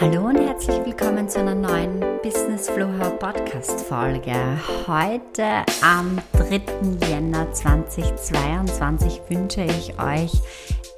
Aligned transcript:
Hallo 0.00 0.26
und 0.26 0.38
herzlich 0.38 0.78
willkommen 0.84 1.28
zu 1.28 1.40
einer 1.40 1.56
neuen 1.56 1.98
Business 2.22 2.70
Flow 2.70 2.86
Podcast 3.18 3.80
Folge. 3.80 4.32
Heute 4.86 5.64
am 5.82 6.20
3. 6.34 6.60
Jänner 7.08 7.52
2022 7.52 9.20
wünsche 9.28 9.62
ich 9.62 9.98
euch 9.98 10.30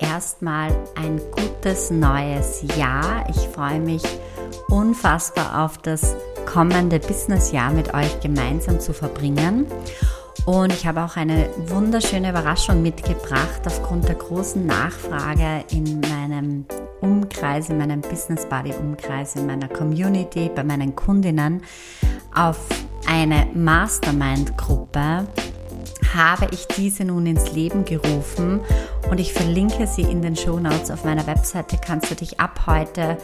erstmal 0.00 0.76
ein 0.96 1.18
gutes 1.30 1.90
neues 1.90 2.62
Jahr. 2.76 3.24
Ich 3.30 3.48
freue 3.48 3.80
mich 3.80 4.02
unfassbar 4.68 5.64
auf 5.64 5.78
das 5.78 6.14
kommende 6.44 6.98
Businessjahr 6.98 7.72
mit 7.72 7.94
euch 7.94 8.20
gemeinsam 8.20 8.80
zu 8.80 8.92
verbringen. 8.92 9.64
Und 10.44 10.74
ich 10.74 10.86
habe 10.86 11.02
auch 11.02 11.16
eine 11.16 11.48
wunderschöne 11.68 12.28
Überraschung 12.28 12.82
mitgebracht 12.82 13.62
aufgrund 13.64 14.08
der 14.08 14.16
großen 14.16 14.66
Nachfrage 14.66 15.64
in 15.70 16.00
meinem 16.00 16.66
Umkreis, 17.00 17.68
in 17.68 17.78
meinem 17.78 18.00
Business 18.00 18.46
Buddy 18.46 18.72
Umkreis, 18.72 19.36
in 19.36 19.46
meiner 19.46 19.68
Community, 19.68 20.50
bei 20.54 20.64
meinen 20.64 20.94
Kundinnen 20.94 21.62
auf 22.34 22.58
eine 23.08 23.46
Mastermind-Gruppe 23.54 25.26
habe 26.14 26.48
ich 26.50 26.66
diese 26.66 27.04
nun 27.04 27.26
ins 27.26 27.52
Leben 27.52 27.84
gerufen 27.84 28.60
und 29.10 29.20
ich 29.20 29.32
verlinke 29.32 29.86
sie 29.86 30.02
in 30.02 30.22
den 30.22 30.36
Show 30.36 30.58
Notes 30.58 30.90
auf 30.90 31.04
meiner 31.04 31.26
Webseite. 31.26 31.78
Kannst 31.84 32.10
du 32.10 32.14
dich 32.14 32.40
ab 32.40 32.66
heute 32.66 33.16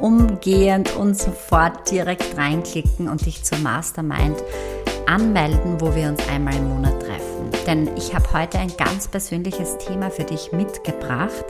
umgehend 0.00 0.94
und 0.96 1.16
sofort 1.16 1.90
direkt 1.90 2.36
reinklicken 2.36 3.08
und 3.08 3.24
dich 3.24 3.44
zur 3.44 3.58
Mastermind 3.58 4.36
anmelden, 5.06 5.80
wo 5.80 5.94
wir 5.94 6.08
uns 6.08 6.28
einmal 6.28 6.56
im 6.56 6.68
Monat 6.68 7.00
treffen. 7.00 7.50
Denn 7.66 7.96
ich 7.96 8.14
habe 8.14 8.32
heute 8.32 8.58
ein 8.58 8.72
ganz 8.76 9.08
persönliches 9.08 9.78
Thema 9.78 10.10
für 10.10 10.24
dich 10.24 10.52
mitgebracht. 10.52 11.44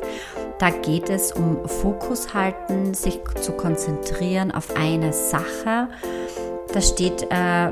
Da 0.59 0.70
geht 0.70 1.10
es 1.10 1.33
um 1.33 1.69
Fokus 1.69 2.33
halten, 2.33 2.95
sich 2.95 3.20
zu 3.43 3.52
konzentrieren 3.52 4.51
auf 4.51 4.74
eine 4.74 5.13
Sache. 5.13 5.88
Da 6.73 6.80
steht 6.80 7.26
äh, 7.30 7.71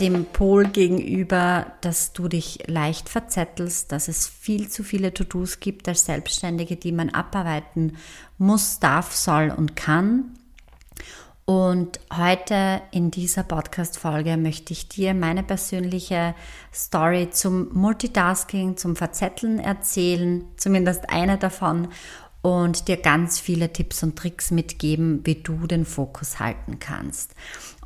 dem 0.00 0.24
Pol 0.24 0.66
gegenüber, 0.66 1.66
dass 1.80 2.12
du 2.12 2.26
dich 2.26 2.66
leicht 2.66 3.08
verzettelst, 3.08 3.92
dass 3.92 4.08
es 4.08 4.26
viel 4.26 4.68
zu 4.68 4.82
viele 4.82 5.14
To-Dos 5.14 5.60
gibt 5.60 5.86
als 5.86 6.06
Selbstständige, 6.06 6.76
die 6.76 6.92
man 6.92 7.10
abarbeiten 7.10 7.96
muss, 8.36 8.80
darf, 8.80 9.14
soll 9.14 9.52
und 9.56 9.76
kann. 9.76 10.34
Und 11.48 11.98
heute 12.14 12.82
in 12.90 13.10
dieser 13.10 13.42
Podcast-Folge 13.42 14.36
möchte 14.36 14.74
ich 14.74 14.86
dir 14.86 15.14
meine 15.14 15.42
persönliche 15.42 16.34
Story 16.74 17.30
zum 17.30 17.72
Multitasking, 17.72 18.76
zum 18.76 18.96
Verzetteln 18.96 19.58
erzählen, 19.58 20.44
zumindest 20.58 21.08
eine 21.08 21.38
davon, 21.38 21.88
und 22.42 22.86
dir 22.86 22.98
ganz 22.98 23.40
viele 23.40 23.72
Tipps 23.72 24.02
und 24.02 24.16
Tricks 24.16 24.50
mitgeben, 24.50 25.22
wie 25.24 25.36
du 25.36 25.66
den 25.66 25.86
Fokus 25.86 26.38
halten 26.38 26.80
kannst. 26.80 27.34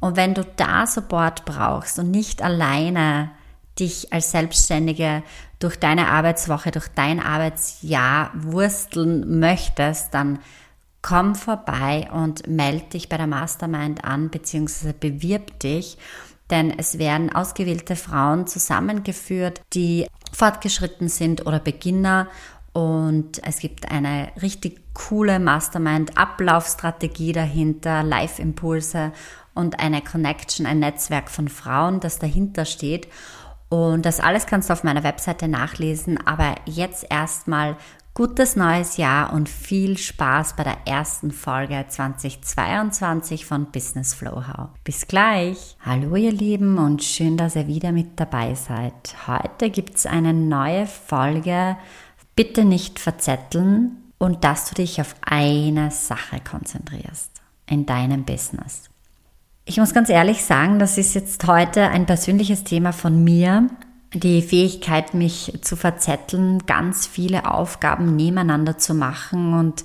Und 0.00 0.16
wenn 0.16 0.34
du 0.34 0.44
da 0.56 0.84
Support 0.84 1.44
brauchst 1.44 2.00
und 2.00 2.10
nicht 2.10 2.42
alleine 2.42 3.30
dich 3.78 4.12
als 4.12 4.32
Selbstständige 4.32 5.22
durch 5.60 5.78
deine 5.78 6.08
Arbeitswoche, 6.08 6.72
durch 6.72 6.88
dein 6.88 7.20
Arbeitsjahr 7.20 8.32
wursteln 8.34 9.38
möchtest, 9.38 10.12
dann 10.14 10.40
komm 11.02 11.34
vorbei 11.34 12.08
und 12.12 12.46
melde 12.46 12.86
dich 12.86 13.08
bei 13.08 13.16
der 13.16 13.26
Mastermind 13.26 14.04
an, 14.04 14.30
beziehungsweise 14.30 14.94
bewirb 14.94 15.58
dich, 15.60 15.98
denn 16.50 16.76
es 16.78 16.98
werden 16.98 17.34
ausgewählte 17.34 17.96
Frauen 17.96 18.46
zusammengeführt, 18.46 19.60
die 19.74 20.06
fortgeschritten 20.32 21.08
sind 21.08 21.46
oder 21.46 21.58
Beginner 21.58 22.28
und 22.72 23.44
es 23.46 23.58
gibt 23.58 23.90
eine 23.90 24.32
richtig 24.40 24.80
coole 24.94 25.38
Mastermind-Ablaufstrategie 25.38 27.32
dahinter, 27.32 28.02
Live-Impulse 28.02 29.12
und 29.54 29.78
eine 29.78 30.00
Connection, 30.02 30.64
ein 30.64 30.78
Netzwerk 30.78 31.30
von 31.30 31.48
Frauen, 31.48 32.00
das 32.00 32.18
dahinter 32.18 32.64
steht. 32.64 33.08
Und 33.68 34.06
das 34.06 34.20
alles 34.20 34.46
kannst 34.46 34.68
du 34.68 34.72
auf 34.72 34.84
meiner 34.84 35.02
Webseite 35.02 35.48
nachlesen. 35.48 36.18
Aber 36.26 36.54
jetzt 36.64 37.06
erstmal 37.10 37.76
Gutes 38.14 38.56
neues 38.56 38.98
Jahr 38.98 39.32
und 39.32 39.48
viel 39.48 39.96
Spaß 39.96 40.54
bei 40.56 40.64
der 40.64 40.76
ersten 40.84 41.30
Folge 41.30 41.82
2022 41.88 43.46
von 43.46 43.70
Business 43.72 44.12
Flow 44.12 44.46
How. 44.48 44.68
Bis 44.84 45.06
gleich. 45.06 45.78
Hallo 45.80 46.16
ihr 46.16 46.30
Lieben 46.30 46.76
und 46.76 47.02
schön, 47.02 47.38
dass 47.38 47.56
ihr 47.56 47.68
wieder 47.68 47.90
mit 47.90 48.20
dabei 48.20 48.54
seid. 48.54 48.92
Heute 49.26 49.70
gibt 49.70 49.96
es 49.96 50.04
eine 50.04 50.34
neue 50.34 50.84
Folge. 50.84 51.78
Bitte 52.36 52.66
nicht 52.66 52.98
verzetteln 52.98 53.96
und 54.18 54.44
dass 54.44 54.68
du 54.68 54.74
dich 54.74 55.00
auf 55.00 55.16
eine 55.22 55.90
Sache 55.90 56.38
konzentrierst 56.40 57.30
in 57.66 57.86
deinem 57.86 58.24
Business. 58.24 58.90
Ich 59.64 59.78
muss 59.78 59.94
ganz 59.94 60.10
ehrlich 60.10 60.44
sagen, 60.44 60.78
das 60.78 60.98
ist 60.98 61.14
jetzt 61.14 61.46
heute 61.46 61.88
ein 61.88 62.04
persönliches 62.04 62.62
Thema 62.62 62.92
von 62.92 63.24
mir 63.24 63.70
die 64.14 64.42
Fähigkeit, 64.42 65.14
mich 65.14 65.58
zu 65.62 65.76
verzetteln, 65.76 66.66
ganz 66.66 67.06
viele 67.06 67.50
Aufgaben 67.50 68.16
nebeneinander 68.16 68.78
zu 68.78 68.94
machen 68.94 69.54
und 69.54 69.84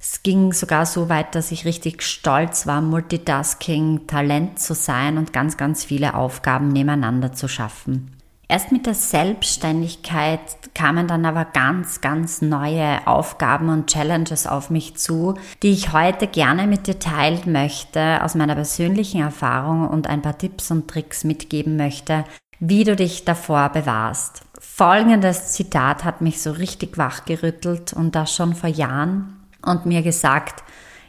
es 0.00 0.22
ging 0.22 0.52
sogar 0.52 0.84
so 0.84 1.08
weit, 1.08 1.34
dass 1.34 1.50
ich 1.50 1.64
richtig 1.64 2.02
stolz 2.02 2.66
war, 2.66 2.82
Multitasking, 2.82 4.06
Talent 4.06 4.58
zu 4.58 4.74
sein 4.74 5.16
und 5.16 5.32
ganz, 5.32 5.56
ganz 5.56 5.82
viele 5.82 6.14
Aufgaben 6.14 6.68
nebeneinander 6.68 7.32
zu 7.32 7.48
schaffen. 7.48 8.14
Erst 8.46 8.70
mit 8.70 8.84
der 8.84 8.94
Selbstständigkeit 8.94 10.40
kamen 10.74 11.08
dann 11.08 11.24
aber 11.24 11.46
ganz, 11.46 12.02
ganz 12.02 12.42
neue 12.42 13.06
Aufgaben 13.06 13.70
und 13.70 13.86
Challenges 13.86 14.46
auf 14.46 14.68
mich 14.68 14.96
zu, 14.96 15.34
die 15.62 15.70
ich 15.70 15.94
heute 15.94 16.26
gerne 16.26 16.66
mit 16.66 16.86
dir 16.86 16.98
teilen 16.98 17.50
möchte, 17.50 18.22
aus 18.22 18.34
meiner 18.34 18.54
persönlichen 18.54 19.22
Erfahrung 19.22 19.88
und 19.88 20.06
ein 20.06 20.20
paar 20.20 20.36
Tipps 20.36 20.70
und 20.70 20.88
Tricks 20.88 21.24
mitgeben 21.24 21.78
möchte, 21.78 22.24
wie 22.66 22.84
du 22.84 22.96
dich 22.96 23.24
davor 23.26 23.68
bewahrst. 23.68 24.42
Folgendes 24.58 25.52
Zitat 25.52 26.02
hat 26.02 26.22
mich 26.22 26.40
so 26.40 26.50
richtig 26.50 26.96
wachgerüttelt 26.96 27.92
und 27.92 28.14
das 28.14 28.34
schon 28.34 28.54
vor 28.54 28.70
Jahren 28.70 29.36
und 29.62 29.84
mir 29.84 30.02
gesagt, 30.02 30.64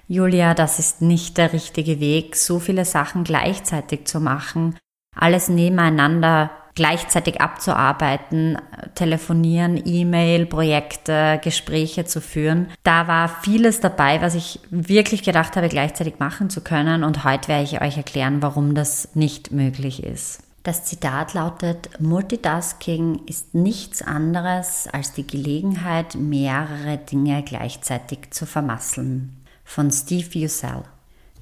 Julia, 0.08 0.54
das 0.54 0.80
ist 0.80 1.02
nicht 1.02 1.38
der 1.38 1.54
richtige 1.54 2.00
Weg, 2.02 2.36
so 2.36 2.60
viele 2.60 2.84
Sachen 2.84 3.24
gleichzeitig 3.24 4.06
zu 4.06 4.20
machen, 4.20 4.78
alles 5.16 5.48
nebeneinander 5.48 6.52
gleichzeitig 6.76 7.40
abzuarbeiten, 7.40 8.58
telefonieren, 8.96 9.82
E-Mail, 9.86 10.46
Projekte, 10.46 11.40
Gespräche 11.42 12.04
zu 12.04 12.20
führen. 12.20 12.68
Da 12.84 13.08
war 13.08 13.30
vieles 13.30 13.80
dabei, 13.80 14.22
was 14.22 14.36
ich 14.36 14.60
wirklich 14.72 15.24
gedacht 15.24 15.56
habe, 15.56 15.70
gleichzeitig 15.70 16.20
machen 16.20 16.50
zu 16.50 16.60
können 16.60 17.06
und 17.06 17.24
heute 17.24 17.48
werde 17.48 17.64
ich 17.64 17.82
euch 17.82 17.96
erklären, 17.96 18.42
warum 18.42 18.76
das 18.76 19.16
nicht 19.16 19.54
möglich 19.54 20.04
ist. 20.04 20.45
Das 20.66 20.84
Zitat 20.84 21.36
lautet, 21.36 21.90
Multitasking 22.00 23.22
ist 23.28 23.54
nichts 23.54 24.02
anderes 24.02 24.90
als 24.92 25.14
die 25.14 25.28
Gelegenheit, 25.28 26.16
mehrere 26.16 26.98
Dinge 26.98 27.44
gleichzeitig 27.44 28.32
zu 28.32 28.48
vermasseln. 28.48 29.46
Von 29.64 29.92
Steve 29.92 30.28
Usell. 30.44 30.82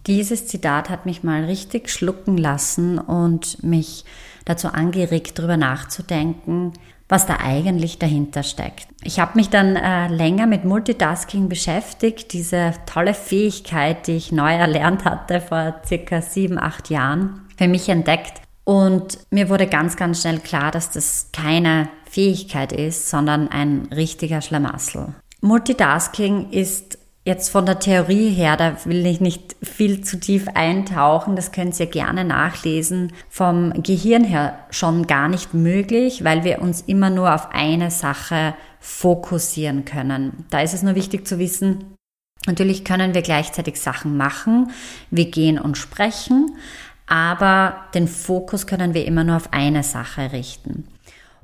Dieses 0.07 0.47
Zitat 0.47 0.89
hat 0.89 1.05
mich 1.05 1.23
mal 1.23 1.45
richtig 1.45 1.89
schlucken 1.89 2.37
lassen 2.37 2.99
und 2.99 3.63
mich 3.63 4.03
dazu 4.43 4.67
angeregt, 4.67 5.39
darüber 5.39 5.55
nachzudenken, 5.55 6.73
was 7.07 7.25
da 7.25 7.37
eigentlich 7.37 7.99
dahinter 7.99 8.43
steckt. 8.43 8.87
Ich 9.03 9.21
habe 9.21 9.37
mich 9.37 9.49
dann 9.49 9.77
äh, 9.77 10.09
länger 10.09 10.47
mit 10.47 10.65
Multitasking 10.65 11.47
beschäftigt, 11.47 12.33
diese 12.33 12.73
tolle 12.85 13.13
Fähigkeit, 13.13 14.05
die 14.07 14.17
ich 14.17 14.33
neu 14.33 14.53
erlernt 14.53 15.05
hatte 15.05 15.39
vor 15.39 15.75
circa 15.85 16.21
sieben, 16.21 16.59
acht 16.59 16.89
Jahren, 16.89 17.47
für 17.57 17.69
mich 17.69 17.87
entdeckt 17.87 18.42
und 18.63 19.17
mir 19.29 19.49
wurde 19.49 19.67
ganz, 19.67 19.97
ganz 19.97 20.21
schnell 20.21 20.39
klar, 20.39 20.71
dass 20.71 20.91
das 20.91 21.29
keine 21.33 21.89
Fähigkeit 22.09 22.71
ist, 22.71 23.09
sondern 23.09 23.49
ein 23.49 23.89
richtiger 23.93 24.41
Schlamassel. 24.41 25.13
Multitasking 25.41 26.51
ist 26.51 26.97
jetzt 27.25 27.49
von 27.49 27.65
der 27.65 27.79
Theorie 27.79 28.29
her, 28.29 28.57
da 28.57 28.77
will 28.85 29.05
ich 29.05 29.21
nicht 29.21 29.55
viel 29.61 30.01
zu 30.01 30.19
tief 30.19 30.47
eintauchen, 30.53 31.35
das 31.35 31.51
könnt 31.51 31.79
ihr 31.79 31.85
gerne 31.85 32.25
nachlesen, 32.25 33.13
vom 33.29 33.71
Gehirn 33.81 34.23
her 34.23 34.59
schon 34.69 35.07
gar 35.07 35.27
nicht 35.27 35.53
möglich, 35.53 36.23
weil 36.23 36.43
wir 36.43 36.61
uns 36.61 36.81
immer 36.81 37.09
nur 37.09 37.33
auf 37.33 37.49
eine 37.51 37.91
Sache 37.91 38.55
fokussieren 38.79 39.85
können. 39.85 40.45
Da 40.49 40.61
ist 40.61 40.73
es 40.73 40.83
nur 40.83 40.95
wichtig 40.95 41.25
zu 41.25 41.39
wissen, 41.39 41.95
natürlich 42.45 42.83
können 42.83 43.13
wir 43.13 43.21
gleichzeitig 43.21 43.79
Sachen 43.79 44.17
machen, 44.17 44.71
wir 45.09 45.31
gehen 45.31 45.57
und 45.57 45.77
sprechen, 45.77 46.57
aber 47.07 47.75
den 47.93 48.07
Fokus 48.07 48.67
können 48.67 48.93
wir 48.93 49.05
immer 49.05 49.23
nur 49.23 49.37
auf 49.37 49.51
eine 49.51 49.83
Sache 49.83 50.31
richten. 50.31 50.87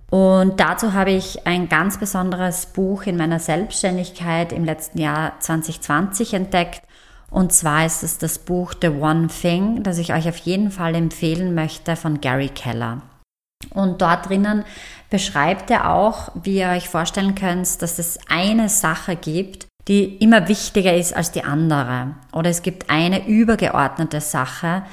Und 0.09 0.59
dazu 0.59 0.93
habe 0.93 1.11
ich 1.11 1.45
ein 1.45 1.69
ganz 1.69 1.99
besonderes 1.99 2.65
Buch 2.67 3.03
in 3.03 3.15
meiner 3.15 3.39
Selbstständigkeit 3.39 4.51
im 4.51 4.65
letzten 4.65 4.99
Jahr 4.99 5.39
2020 5.39 6.33
entdeckt. 6.33 6.81
Und 7.29 7.53
zwar 7.53 7.85
ist 7.85 8.01
es 8.01 8.17
das 8.17 8.39
Buch 8.39 8.73
The 8.81 8.89
One 8.89 9.27
Thing, 9.27 9.83
das 9.83 9.99
ich 9.99 10.13
euch 10.13 10.27
auf 10.27 10.37
jeden 10.37 10.71
Fall 10.71 10.95
empfehlen 10.95 11.53
möchte 11.53 11.95
von 11.95 12.21
Gary 12.21 12.49
Keller. 12.49 13.01
Und 13.71 14.01
dort 14.01 14.29
drinnen 14.29 14.63
beschreibt 15.11 15.69
er 15.69 15.91
auch, 15.93 16.31
wie 16.41 16.59
ihr 16.59 16.69
euch 16.69 16.89
vorstellen 16.89 17.35
könnt, 17.35 17.81
dass 17.81 17.99
es 17.99 18.17
eine 18.29 18.69
Sache 18.69 19.15
gibt, 19.15 19.67
die 19.87 20.17
immer 20.17 20.47
wichtiger 20.47 20.95
ist 20.95 21.15
als 21.15 21.31
die 21.31 21.43
andere. 21.43 22.15
Oder 22.31 22.49
es 22.49 22.63
gibt 22.63 22.89
eine 22.89 23.27
übergeordnete 23.27 24.21
Sache, 24.21 24.83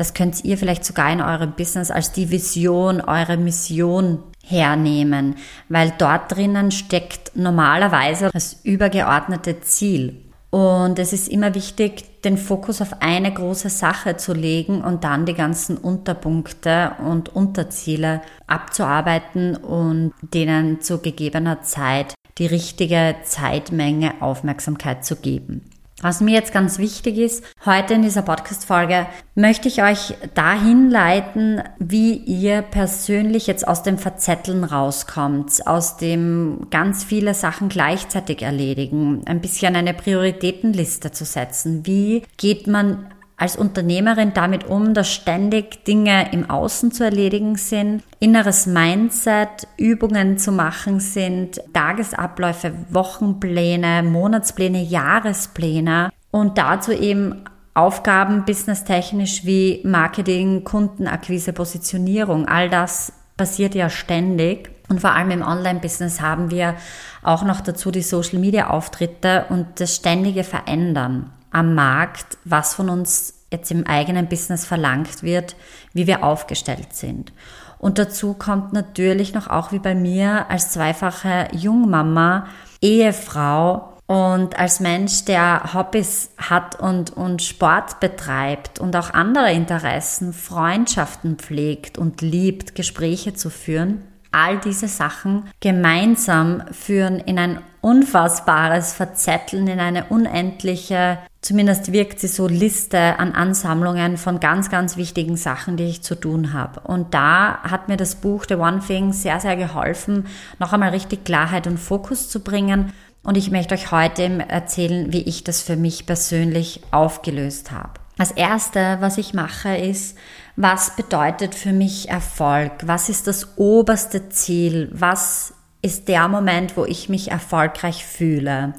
das 0.00 0.14
könnt 0.14 0.46
ihr 0.46 0.56
vielleicht 0.56 0.86
sogar 0.86 1.12
in 1.12 1.20
eurem 1.20 1.52
Business 1.52 1.90
als 1.90 2.10
die 2.10 2.30
Vision, 2.30 3.02
eure 3.02 3.36
Mission 3.36 4.22
hernehmen, 4.42 5.36
weil 5.68 5.92
dort 5.98 6.34
drinnen 6.34 6.70
steckt 6.70 7.36
normalerweise 7.36 8.30
das 8.32 8.60
übergeordnete 8.64 9.60
Ziel. 9.60 10.24
Und 10.48 10.98
es 10.98 11.12
ist 11.12 11.28
immer 11.28 11.54
wichtig, 11.54 12.22
den 12.22 12.38
Fokus 12.38 12.80
auf 12.80 13.02
eine 13.02 13.32
große 13.32 13.68
Sache 13.68 14.16
zu 14.16 14.32
legen 14.32 14.82
und 14.82 15.04
dann 15.04 15.26
die 15.26 15.34
ganzen 15.34 15.76
Unterpunkte 15.76 16.92
und 17.06 17.28
Unterziele 17.36 18.22
abzuarbeiten 18.46 19.54
und 19.54 20.14
denen 20.22 20.80
zu 20.80 20.98
gegebener 20.98 21.60
Zeit 21.60 22.14
die 22.38 22.46
richtige 22.46 23.16
Zeitmenge 23.24 24.14
Aufmerksamkeit 24.20 25.04
zu 25.04 25.16
geben. 25.16 25.69
Was 26.02 26.20
mir 26.20 26.32
jetzt 26.32 26.52
ganz 26.52 26.78
wichtig 26.78 27.18
ist, 27.18 27.44
heute 27.66 27.94
in 27.94 28.02
dieser 28.02 28.22
Podcast-Folge 28.22 29.06
möchte 29.34 29.68
ich 29.68 29.82
euch 29.82 30.14
dahin 30.34 30.88
leiten, 30.90 31.62
wie 31.78 32.14
ihr 32.14 32.62
persönlich 32.62 33.46
jetzt 33.46 33.68
aus 33.68 33.82
dem 33.82 33.98
Verzetteln 33.98 34.64
rauskommt, 34.64 35.66
aus 35.66 35.98
dem 35.98 36.68
ganz 36.70 37.04
viele 37.04 37.34
Sachen 37.34 37.68
gleichzeitig 37.68 38.42
erledigen, 38.42 39.22
ein 39.26 39.40
bisschen 39.40 39.76
eine 39.76 39.92
Prioritätenliste 39.92 41.12
zu 41.12 41.26
setzen. 41.26 41.86
Wie 41.86 42.22
geht 42.38 42.66
man 42.66 43.06
als 43.40 43.56
Unternehmerin 43.56 44.34
damit 44.34 44.68
um, 44.68 44.92
dass 44.92 45.10
ständig 45.10 45.84
Dinge 45.86 46.30
im 46.32 46.50
Außen 46.50 46.92
zu 46.92 47.04
erledigen 47.04 47.56
sind, 47.56 48.02
inneres 48.18 48.66
Mindset, 48.66 49.66
Übungen 49.78 50.36
zu 50.36 50.52
machen 50.52 51.00
sind, 51.00 51.58
Tagesabläufe, 51.72 52.72
Wochenpläne, 52.90 54.02
Monatspläne, 54.02 54.82
Jahrespläne 54.82 56.10
und 56.30 56.58
dazu 56.58 56.92
eben 56.92 57.46
Aufgaben 57.72 58.44
businesstechnisch 58.44 59.46
wie 59.46 59.80
Marketing, 59.84 60.62
Kundenakquise, 60.64 61.54
Positionierung, 61.54 62.46
all 62.46 62.68
das 62.68 63.14
passiert 63.38 63.74
ja 63.74 63.88
ständig. 63.88 64.70
Und 64.90 65.00
vor 65.00 65.12
allem 65.12 65.30
im 65.30 65.42
Online-Business 65.42 66.20
haben 66.20 66.50
wir 66.50 66.74
auch 67.22 67.42
noch 67.42 67.62
dazu 67.62 67.90
die 67.90 68.02
Social-Media-Auftritte 68.02 69.46
und 69.48 69.66
das 69.80 69.96
ständige 69.96 70.44
Verändern 70.44 71.30
am 71.50 71.74
Markt, 71.74 72.38
was 72.44 72.74
von 72.74 72.88
uns 72.88 73.34
jetzt 73.52 73.70
im 73.70 73.86
eigenen 73.86 74.28
Business 74.28 74.64
verlangt 74.64 75.22
wird, 75.22 75.56
wie 75.92 76.06
wir 76.06 76.24
aufgestellt 76.24 76.92
sind. 76.92 77.32
Und 77.78 77.98
dazu 77.98 78.34
kommt 78.34 78.72
natürlich 78.72 79.32
noch 79.32 79.48
auch 79.48 79.72
wie 79.72 79.78
bei 79.78 79.94
mir 79.94 80.50
als 80.50 80.70
zweifache 80.70 81.48
Jungmama, 81.52 82.46
Ehefrau 82.82 83.94
und 84.06 84.58
als 84.58 84.80
Mensch, 84.80 85.24
der 85.24 85.72
Hobbys 85.72 86.30
hat 86.36 86.78
und, 86.78 87.16
und 87.16 87.42
Sport 87.42 88.00
betreibt 88.00 88.78
und 88.80 88.96
auch 88.96 89.14
andere 89.14 89.52
Interessen, 89.52 90.32
Freundschaften 90.32 91.36
pflegt 91.36 91.96
und 91.96 92.20
liebt, 92.20 92.74
Gespräche 92.74 93.34
zu 93.34 93.50
führen, 93.50 94.02
all 94.32 94.58
diese 94.58 94.88
Sachen 94.88 95.48
gemeinsam 95.60 96.64
führen 96.72 97.18
in 97.20 97.38
ein 97.38 97.60
unfassbares 97.80 98.92
Verzetteln, 98.92 99.68
in 99.68 99.80
eine 99.80 100.06
unendliche, 100.06 101.18
zumindest 101.42 101.92
wirkt 101.92 102.20
sie 102.20 102.28
so, 102.28 102.46
Liste 102.46 103.18
an 103.18 103.32
Ansammlungen 103.32 104.16
von 104.16 104.40
ganz, 104.40 104.70
ganz 104.70 104.96
wichtigen 104.96 105.36
Sachen, 105.36 105.76
die 105.76 105.84
ich 105.84 106.02
zu 106.02 106.14
tun 106.14 106.52
habe. 106.52 106.80
Und 106.80 107.14
da 107.14 107.62
hat 107.62 107.88
mir 107.88 107.96
das 107.96 108.16
Buch 108.16 108.44
The 108.48 108.56
One 108.56 108.80
Thing 108.86 109.12
sehr, 109.12 109.40
sehr 109.40 109.56
geholfen, 109.56 110.26
noch 110.58 110.72
einmal 110.72 110.90
richtig 110.90 111.24
Klarheit 111.24 111.66
und 111.66 111.78
Fokus 111.78 112.28
zu 112.28 112.40
bringen. 112.40 112.92
Und 113.22 113.36
ich 113.36 113.50
möchte 113.50 113.74
euch 113.74 113.90
heute 113.90 114.22
erzählen, 114.48 115.12
wie 115.12 115.22
ich 115.22 115.44
das 115.44 115.62
für 115.62 115.76
mich 115.76 116.06
persönlich 116.06 116.80
aufgelöst 116.90 117.70
habe. 117.70 118.00
Das 118.16 118.32
erste, 118.32 118.98
was 119.00 119.16
ich 119.16 119.32
mache, 119.32 119.76
ist, 119.76 120.16
was 120.56 120.94
bedeutet 120.96 121.54
für 121.54 121.72
mich 121.72 122.10
Erfolg? 122.10 122.72
Was 122.84 123.08
ist 123.08 123.26
das 123.26 123.56
oberste 123.56 124.28
Ziel? 124.28 124.90
Was 124.92 125.54
ist 125.80 126.08
der 126.08 126.28
Moment, 126.28 126.76
wo 126.76 126.84
ich 126.84 127.08
mich 127.08 127.30
erfolgreich 127.30 128.04
fühle? 128.04 128.74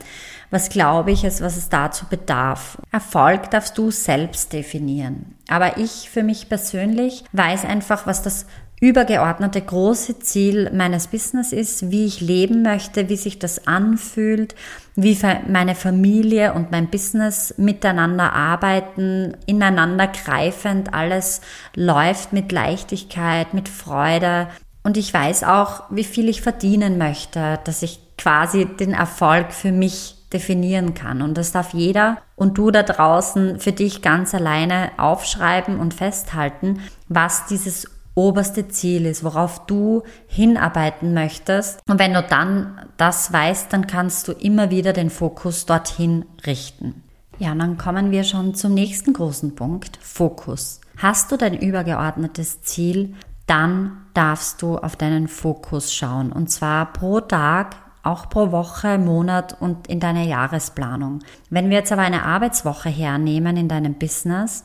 Was 0.51 0.67
glaube 0.67 1.11
ich, 1.11 1.23
ist, 1.23 1.41
was 1.41 1.55
es 1.55 1.69
dazu 1.69 2.05
bedarf? 2.05 2.77
Erfolg 2.91 3.49
darfst 3.51 3.77
du 3.77 3.89
selbst 3.89 4.51
definieren. 4.51 5.35
Aber 5.47 5.77
ich 5.77 6.09
für 6.09 6.23
mich 6.23 6.49
persönlich 6.49 7.23
weiß 7.31 7.63
einfach, 7.63 8.05
was 8.05 8.21
das 8.21 8.45
übergeordnete 8.81 9.61
große 9.61 10.19
Ziel 10.19 10.71
meines 10.73 11.07
Business 11.07 11.53
ist, 11.53 11.91
wie 11.91 12.05
ich 12.05 12.19
leben 12.19 12.63
möchte, 12.63 13.09
wie 13.09 13.15
sich 13.15 13.39
das 13.39 13.67
anfühlt, 13.67 14.55
wie 14.95 15.17
meine 15.47 15.75
Familie 15.75 16.53
und 16.53 16.71
mein 16.71 16.89
Business 16.89 17.53
miteinander 17.57 18.33
arbeiten, 18.33 19.37
ineinander 19.45 20.07
greifend, 20.07 20.93
alles 20.93 21.41
läuft 21.75 22.33
mit 22.33 22.51
Leichtigkeit, 22.51 23.53
mit 23.53 23.69
Freude. 23.69 24.47
Und 24.83 24.97
ich 24.97 25.13
weiß 25.13 25.43
auch, 25.43 25.83
wie 25.91 26.03
viel 26.03 26.27
ich 26.27 26.41
verdienen 26.41 26.97
möchte, 26.97 27.59
dass 27.63 27.83
ich 27.83 27.99
quasi 28.17 28.65
den 28.65 28.93
Erfolg 28.93 29.53
für 29.53 29.71
mich 29.71 30.20
definieren 30.33 30.93
kann. 30.93 31.21
Und 31.21 31.37
das 31.37 31.51
darf 31.51 31.73
jeder 31.73 32.17
und 32.35 32.57
du 32.57 32.71
da 32.71 32.83
draußen 32.83 33.59
für 33.59 33.71
dich 33.71 34.01
ganz 34.01 34.33
alleine 34.33 34.91
aufschreiben 34.97 35.79
und 35.79 35.93
festhalten, 35.93 36.79
was 37.07 37.45
dieses 37.45 37.87
oberste 38.15 38.67
Ziel 38.67 39.05
ist, 39.05 39.23
worauf 39.23 39.65
du 39.65 40.03
hinarbeiten 40.27 41.13
möchtest. 41.13 41.79
Und 41.87 41.99
wenn 41.99 42.13
du 42.13 42.23
dann 42.23 42.79
das 42.97 43.31
weißt, 43.31 43.71
dann 43.71 43.87
kannst 43.87 44.27
du 44.27 44.33
immer 44.33 44.69
wieder 44.69 44.93
den 44.93 45.09
Fokus 45.09 45.65
dorthin 45.65 46.25
richten. 46.45 47.03
Ja, 47.39 47.55
dann 47.55 47.77
kommen 47.77 48.11
wir 48.11 48.23
schon 48.23 48.53
zum 48.53 48.73
nächsten 48.73 49.13
großen 49.13 49.55
Punkt, 49.55 49.97
Fokus. 50.01 50.81
Hast 50.97 51.31
du 51.31 51.37
dein 51.37 51.57
übergeordnetes 51.57 52.61
Ziel, 52.61 53.15
dann 53.47 54.05
darfst 54.13 54.61
du 54.61 54.77
auf 54.77 54.95
deinen 54.95 55.27
Fokus 55.27 55.93
schauen. 55.93 56.31
Und 56.31 56.51
zwar 56.51 56.93
pro 56.93 57.21
Tag, 57.21 57.75
auch 58.03 58.29
pro 58.29 58.51
Woche, 58.51 58.97
Monat 58.97 59.57
und 59.59 59.87
in 59.87 59.99
deiner 59.99 60.23
Jahresplanung. 60.23 61.19
Wenn 61.49 61.69
wir 61.69 61.77
jetzt 61.77 61.91
aber 61.91 62.01
eine 62.01 62.25
Arbeitswoche 62.25 62.89
hernehmen 62.89 63.57
in 63.57 63.67
deinem 63.67 63.95
Business, 63.95 64.63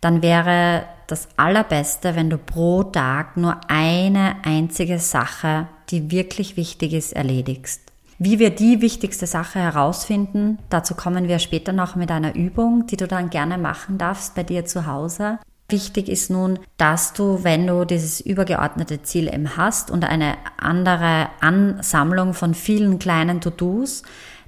dann 0.00 0.22
wäre 0.22 0.84
das 1.06 1.28
Allerbeste, 1.36 2.14
wenn 2.14 2.30
du 2.30 2.38
pro 2.38 2.84
Tag 2.84 3.36
nur 3.36 3.56
eine 3.68 4.36
einzige 4.44 4.98
Sache, 4.98 5.66
die 5.90 6.10
wirklich 6.10 6.56
wichtig 6.56 6.92
ist, 6.92 7.12
erledigst. 7.12 7.82
Wie 8.20 8.38
wir 8.40 8.50
die 8.50 8.80
wichtigste 8.80 9.26
Sache 9.26 9.60
herausfinden, 9.60 10.58
dazu 10.70 10.94
kommen 10.94 11.28
wir 11.28 11.38
später 11.38 11.72
noch 11.72 11.94
mit 11.94 12.10
einer 12.10 12.34
Übung, 12.34 12.86
die 12.86 12.96
du 12.96 13.06
dann 13.06 13.30
gerne 13.30 13.58
machen 13.58 13.96
darfst 13.96 14.34
bei 14.34 14.42
dir 14.42 14.64
zu 14.64 14.86
Hause. 14.86 15.38
Wichtig 15.70 16.08
ist 16.08 16.30
nun, 16.30 16.58
dass 16.78 17.12
du, 17.12 17.44
wenn 17.44 17.66
du 17.66 17.84
dieses 17.84 18.22
übergeordnete 18.22 19.02
Ziel 19.02 19.28
eben 19.28 19.58
hast 19.58 19.90
und 19.90 20.02
eine 20.06 20.38
andere 20.56 21.28
Ansammlung 21.40 22.32
von 22.32 22.54
vielen 22.54 22.98
kleinen 22.98 23.42
To-Dos, 23.42 24.02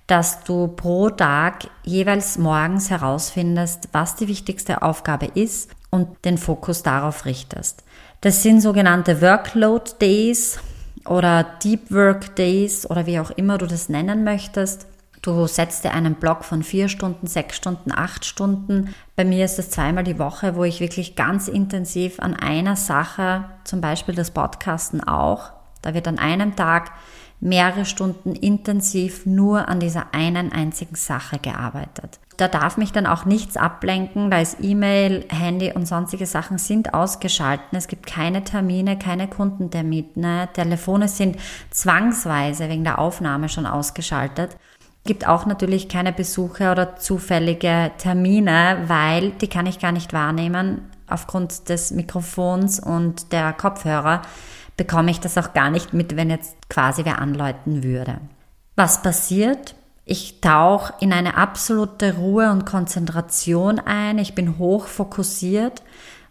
dass 0.07 0.45
du 0.45 0.69
pro 0.69 1.11
Tag 1.11 1.69
jeweils 1.85 2.39
morgens 2.39 2.89
herausfindest, 2.89 3.91
was 3.93 4.17
die 4.17 4.29
wichtigste 4.29 4.81
Aufgabe 4.81 5.27
ist 5.27 5.71
und 5.91 6.25
den 6.25 6.39
Fokus 6.39 6.83
darauf 6.83 7.27
richtest. 7.27 7.85
Das 8.23 8.43
sind 8.43 8.63
sogenannte 8.63 9.21
Workload 9.21 9.93
Days 10.01 10.59
oder 11.05 11.45
Deep 11.63 11.91
Work 11.91 12.35
Days 12.37 12.89
oder 12.89 13.05
wie 13.05 13.21
auch 13.21 13.31
immer 13.31 13.59
du 13.59 13.67
das 13.67 13.91
nennen 13.91 14.25
möchtest. 14.25 14.87
Du 15.23 15.47
setzt 15.47 15.85
dir 15.85 15.93
einen 15.93 16.15
Block 16.15 16.45
von 16.45 16.63
vier 16.63 16.89
Stunden, 16.89 17.27
sechs 17.27 17.57
Stunden, 17.57 17.93
acht 17.93 18.25
Stunden. 18.25 18.95
Bei 19.17 19.25
mir 19.25 19.45
ist 19.45 19.59
es 19.59 19.71
zweimal 19.71 20.05
die 20.05 20.19
Woche, 20.19 20.57
wo 20.57 20.65
ich 20.65 20.81
wirklich 20.81 21.15
ganz 21.15 21.47
intensiv 21.47 22.21
an 22.21 22.35
einer 22.35 22.77
Sache, 22.77 23.45
zum 23.65 23.83
Beispiel 23.83 24.15
das 24.15 24.31
Podcasten 24.31 25.03
auch, 25.07 25.53
da 25.83 25.95
wird 25.95 26.09
an 26.09 26.19
einem 26.19 26.57
Tag 26.57 26.93
mehrere 27.41 27.87
Stunden 27.87 28.35
intensiv 28.35 29.25
nur 29.25 29.69
an 29.69 29.81
dieser 29.81 30.15
einen 30.15 30.53
einzigen 30.53 30.95
Sache 30.95 31.39
gearbeitet. 31.39 32.21
Da 32.37 32.49
darf 32.49 32.77
mich 32.77 32.93
dann 32.93 33.07
auch 33.07 33.27
nichts 33.27 33.57
ablenken, 33.59 34.31
da 34.31 34.41
ist 34.41 34.59
E-Mail, 34.61 35.27
Handy 35.29 35.73
und 35.73 35.87
sonstige 35.87 36.27
Sachen 36.27 36.57
sind 36.57 36.95
ausgeschalten. 36.95 37.77
Es 37.77 37.87
gibt 37.87 38.07
keine 38.07 38.45
Termine, 38.45 38.99
keine 38.99 39.29
Kundentermine. 39.29 40.49
Telefone 40.55 41.09
sind 41.09 41.37
zwangsweise 41.71 42.71
wegen 42.71 42.85
der 42.85 42.99
Aufnahme 42.99 43.51
schon 43.51 43.67
ausgeschaltet. 43.67 44.57
Gibt 45.05 45.27
auch 45.27 45.47
natürlich 45.47 45.89
keine 45.89 46.13
Besuche 46.13 46.71
oder 46.71 46.97
zufällige 46.97 47.91
Termine, 47.99 48.85
weil 48.87 49.31
die 49.31 49.49
kann 49.49 49.67
ich 49.67 49.79
gar 49.79 49.93
nicht 49.93 50.13
wahrnehmen 50.13 50.91
aufgrund 51.09 51.69
des 51.69 51.91
Mikrofons 51.91 52.79
und 52.79 53.33
der 53.33 53.53
Kopfhörer 53.53 54.23
bekomme 54.77 55.11
ich 55.11 55.21
das 55.21 55.37
auch 55.37 55.53
gar 55.53 55.71
nicht 55.71 55.93
mit, 55.93 56.17
wenn 56.17 56.31
jetzt 56.31 56.57
quasi 56.69 57.05
wer 57.05 57.19
anläuten 57.19 57.83
würde. 57.83 58.19
Was 58.77 59.03
passiert? 59.03 59.75
Ich 60.05 60.41
tauche 60.41 60.95
in 61.01 61.13
eine 61.13 61.37
absolute 61.37 62.17
Ruhe 62.17 62.51
und 62.51 62.67
Konzentration 62.67 63.79
ein. 63.79 64.19
Ich 64.19 64.35
bin 64.35 64.59
hoch 64.59 64.87
fokussiert 64.87 65.83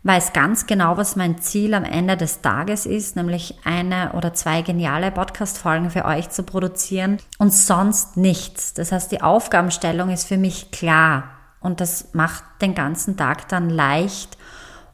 weiß 0.03 0.33
ganz 0.33 0.65
genau, 0.65 0.97
was 0.97 1.15
mein 1.15 1.39
Ziel 1.39 1.73
am 1.73 1.83
Ende 1.83 2.15
des 2.15 2.41
Tages 2.41 2.85
ist, 2.85 3.15
nämlich 3.15 3.55
eine 3.65 4.13
oder 4.13 4.33
zwei 4.33 4.61
geniale 4.61 5.11
Podcast-Folgen 5.11 5.89
für 5.89 6.05
euch 6.05 6.29
zu 6.29 6.43
produzieren 6.43 7.17
und 7.37 7.53
sonst 7.53 8.15
nichts. 8.15 8.73
Das 8.73 8.91
heißt, 8.91 9.11
die 9.11 9.21
Aufgabenstellung 9.21 10.09
ist 10.09 10.27
für 10.27 10.37
mich 10.37 10.71
klar 10.71 11.25
und 11.59 11.81
das 11.81 12.13
macht 12.13 12.43
den 12.61 12.75
ganzen 12.75 13.17
Tag 13.17 13.49
dann 13.49 13.69
leicht 13.69 14.37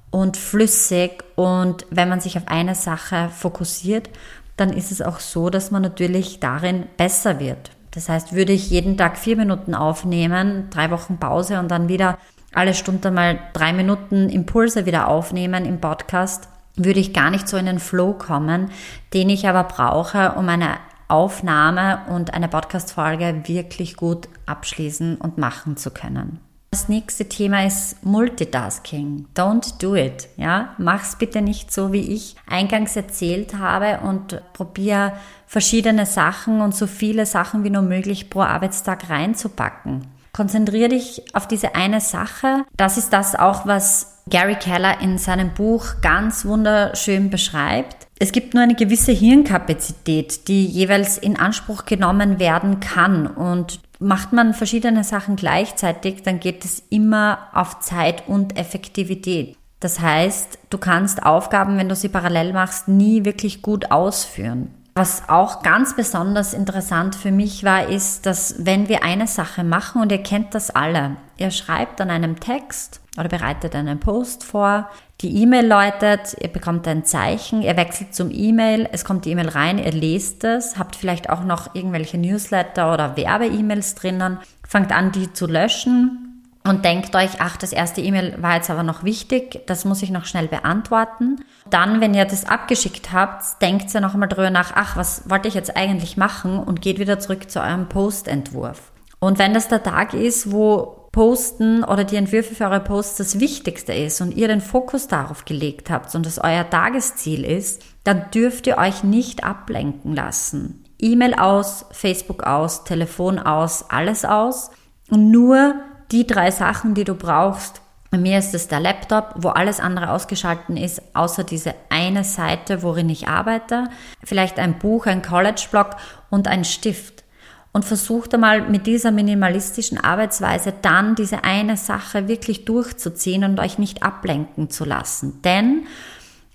und 0.10 0.38
flüssig 0.38 1.24
und 1.36 1.86
wenn 1.92 2.10
man 2.10 2.20
sich 2.20 2.38
auf 2.38 2.48
eine 2.48 2.74
Sache 2.74 3.30
fokussiert, 3.30 4.10
dann 4.58 4.72
ist 4.72 4.92
es 4.92 5.02
auch 5.02 5.20
so, 5.20 5.50
dass 5.50 5.70
man 5.70 5.82
natürlich 5.82 6.40
darin 6.40 6.88
besser 6.98 7.40
wird. 7.40 7.72
Das 7.92 8.10
heißt, 8.10 8.34
würde 8.34 8.54
ich 8.54 8.70
jeden 8.70 8.98
Tag 8.98 9.18
vier 9.18 9.38
Minuten 9.38 9.76
aufnehmen, 9.76 10.70
drei 10.70 10.92
Wochen 10.92 11.18
Pause 11.18 11.60
und 11.60 11.70
dann 11.70 11.88
wieder 11.88 12.18
alle 12.56 12.74
Stunde 12.74 13.12
mal 13.12 13.40
drei 13.54 13.74
Minuten 13.74 14.30
Impulse 14.30 14.86
wieder 14.86 15.08
aufnehmen 15.08 15.66
im 15.66 15.80
Podcast, 15.82 16.50
würde 16.76 17.00
ich 17.00 17.14
gar 17.14 17.30
nicht 17.30 17.48
so 17.48 17.58
in 17.58 17.66
den 17.66 17.80
Flow 17.80 18.14
kommen, 18.14 18.72
den 19.14 19.30
ich 19.30 19.48
aber 19.48 19.64
brauche, 19.64 20.34
um 20.34 20.50
eine 20.50 20.78
Aufnahme 21.08 22.02
und 22.10 22.34
eine 22.34 22.48
Podcast-Folge 22.48 23.44
wirklich 23.46 23.96
gut 23.96 24.28
abschließen 24.46 25.18
und 25.18 25.38
machen 25.38 25.78
zu 25.78 25.92
können. 25.92 26.40
Das 26.72 26.90
nächste 26.90 27.30
Thema 27.30 27.66
ist 27.66 28.04
Multitasking. 28.04 29.28
Don't 29.34 29.82
do 29.82 29.96
it. 29.96 30.28
Ja, 30.36 30.76
mach's 30.78 31.16
bitte 31.16 31.42
nicht 31.42 31.72
so, 31.72 31.94
wie 31.94 32.14
ich 32.14 32.36
eingangs 32.48 32.98
erzählt 32.98 33.58
habe 33.58 34.02
und 34.06 34.42
probier 34.52 35.14
verschiedene 35.48 36.06
Sachen 36.06 36.60
und 36.60 36.76
so 36.76 36.86
viele 36.86 37.26
Sachen 37.26 37.64
wie 37.64 37.70
nur 37.70 37.84
möglich 37.84 38.30
pro 38.30 38.42
Arbeitstag 38.42 39.10
reinzupacken. 39.10 40.08
Konzentriere 40.36 40.90
dich 40.90 41.24
auf 41.34 41.48
diese 41.48 41.76
eine 41.76 42.02
Sache. 42.02 42.66
Das 42.76 42.98
ist 42.98 43.14
das 43.14 43.36
auch, 43.36 43.66
was 43.66 44.18
Gary 44.30 44.56
Keller 44.56 45.00
in 45.00 45.18
seinem 45.18 45.54
Buch 45.54 46.02
ganz 46.02 46.44
wunderschön 46.44 47.30
beschreibt. 47.30 48.08
Es 48.20 48.34
gibt 48.34 48.54
nur 48.54 48.64
eine 48.64 48.76
gewisse 48.76 49.14
Hirnkapazität, 49.14 50.50
die 50.50 50.66
jeweils 50.66 51.18
in 51.18 51.40
Anspruch 51.40 51.86
genommen 51.86 52.38
werden 52.38 52.82
kann. 52.82 53.28
Und 53.28 53.80
macht 54.00 54.34
man 54.34 54.54
verschiedene 54.54 55.06
Sachen 55.06 55.38
gleichzeitig, 55.38 56.24
dann 56.24 56.42
geht 56.42 56.66
es 56.66 56.84
immer 56.90 57.48
auf 57.54 57.80
Zeit 57.80 58.28
und 58.28 58.58
Effektivität. 58.58 59.56
Das 59.80 60.02
heißt, 60.02 60.60
du 60.70 60.78
kannst 60.78 61.24
Aufgaben, 61.24 61.78
wenn 61.78 61.88
du 61.88 61.96
sie 61.96 62.10
parallel 62.10 62.52
machst, 62.52 62.90
nie 62.90 63.24
wirklich 63.24 63.62
gut 63.62 63.90
ausführen. 63.90 64.70
Was 64.98 65.28
auch 65.28 65.62
ganz 65.62 65.94
besonders 65.94 66.54
interessant 66.54 67.16
für 67.16 67.32
mich 67.32 67.66
war, 67.66 67.90
ist, 67.90 68.26
dass 68.26 68.66
wenn 68.66 68.88
wir 68.88 69.04
eine 69.04 69.28
Sache 69.28 69.66
machen 69.66 70.02
und 70.02 70.10
ihr 70.10 70.24
kennt 70.24 70.56
das 70.56 70.72
alle, 70.72 71.18
ihr 71.36 71.52
schreibt 71.52 72.00
an 72.00 72.10
einem 72.10 72.40
Text 72.40 73.02
oder 73.18 73.28
bereitet 73.28 73.76
einen 73.76 74.00
Post 74.00 74.46
vor, 74.46 74.90
die 75.20 75.42
E-Mail 75.42 75.68
läutet, 75.68 76.38
ihr 76.40 76.48
bekommt 76.48 76.88
ein 76.88 77.04
Zeichen, 77.04 77.62
ihr 77.62 77.76
wechselt 77.76 78.16
zum 78.16 78.32
E-Mail, 78.32 78.88
es 78.90 79.04
kommt 79.04 79.26
die 79.26 79.32
E-Mail 79.32 79.50
rein, 79.50 79.80
ihr 79.80 79.92
lest 79.92 80.46
es, 80.46 80.80
habt 80.80 80.96
vielleicht 80.96 81.30
auch 81.30 81.44
noch 81.44 81.76
irgendwelche 81.76 82.18
Newsletter 82.18 82.94
oder 82.94 83.18
Werbe-E-Mails 83.18 83.96
drinnen, 83.96 84.40
fangt 84.66 84.94
an, 84.94 85.12
die 85.12 85.34
zu 85.34 85.46
löschen, 85.46 86.26
und 86.66 86.84
denkt 86.84 87.16
euch, 87.16 87.30
ach, 87.40 87.58
das 87.58 87.74
erste 87.74 88.02
E-Mail 88.02 88.42
war 88.42 88.56
jetzt 88.56 88.72
aber 88.72 88.82
noch 88.82 89.04
wichtig, 89.04 89.62
das 89.68 89.86
muss 89.86 90.02
ich 90.02 90.10
noch 90.10 90.26
schnell 90.26 90.48
beantworten. 90.48 91.46
Dann, 91.70 92.00
wenn 92.00 92.14
ihr 92.14 92.26
das 92.26 92.46
abgeschickt 92.46 93.12
habt, 93.12 93.62
denkt 93.62 93.94
ihr 93.94 94.02
noch 94.02 94.14
einmal 94.14 94.30
drüber 94.30 94.52
nach, 94.52 94.74
ach, 94.76 94.96
was 94.98 95.30
wollte 95.30 95.48
ich 95.48 95.56
jetzt 95.56 95.76
eigentlich 95.76 96.16
machen 96.16 96.60
und 96.60 96.82
geht 96.82 97.00
wieder 97.00 97.20
zurück 97.20 97.50
zu 97.50 97.60
eurem 97.60 97.90
Postentwurf. 97.90 98.92
Und 99.20 99.40
wenn 99.40 99.54
das 99.54 99.68
der 99.68 99.82
Tag 99.82 100.14
ist, 100.14 100.52
wo 100.52 101.10
Posten 101.12 101.84
oder 101.84 102.04
die 102.04 102.18
Entwürfe 102.18 102.54
für 102.54 102.66
eure 102.66 102.82
Posts 102.82 103.18
das 103.18 103.40
Wichtigste 103.40 103.94
ist 103.94 104.20
und 104.20 104.36
ihr 104.36 104.50
den 104.50 104.60
Fokus 104.60 105.08
darauf 105.08 105.46
gelegt 105.46 105.90
habt 105.90 106.14
und 106.14 106.26
das 106.26 106.40
euer 106.40 106.70
Tagesziel 106.70 107.46
ist, 107.46 107.82
dann 108.04 108.30
dürft 108.32 108.68
ihr 108.68 108.78
euch 108.78 109.04
nicht 109.04 109.46
ablenken 109.46 110.14
lassen. 110.14 110.84
E-Mail 111.00 111.34
aus, 111.36 111.86
Facebook 111.92 112.44
aus, 112.44 112.84
Telefon 112.84 113.40
aus, 113.40 113.90
alles 113.90 114.26
aus 114.26 114.72
und 115.10 115.32
nur 115.32 115.76
die 116.12 116.28
drei 116.28 116.52
Sachen, 116.52 116.94
die 116.94 117.06
du 117.06 117.16
brauchst. 117.16 117.82
Bei 118.16 118.22
mir 118.22 118.40
ist 118.40 118.56
es 118.56 118.70
der 118.70 118.80
Laptop, 118.80 119.34
wo 119.36 119.50
alles 119.50 119.82
andere 119.82 120.10
ausgeschalten 120.10 120.78
ist, 120.78 121.02
außer 121.14 121.44
diese 121.44 121.76
eine 121.90 122.24
Seite, 122.24 122.82
worin 122.82 123.10
ich 123.10 123.28
arbeite. 123.28 123.90
Vielleicht 124.24 124.58
ein 124.58 124.80
Buch, 124.80 125.06
ein 125.06 125.22
College-Blog 125.22 125.98
und 126.30 126.48
ein 126.48 126.64
Stift. 126.64 127.26
Und 127.74 127.84
versucht 127.84 128.34
einmal 128.34 128.70
mit 128.70 128.88
dieser 128.88 129.12
minimalistischen 129.12 130.02
Arbeitsweise 130.02 130.74
dann 130.82 131.16
diese 131.16 131.44
eine 131.44 131.76
Sache 131.76 132.30
wirklich 132.30 132.64
durchzuziehen 132.64 133.44
und 133.44 133.60
euch 133.60 133.80
nicht 133.80 134.02
ablenken 134.02 134.70
zu 134.70 134.86
lassen. 134.86 135.42
Denn 135.42 135.86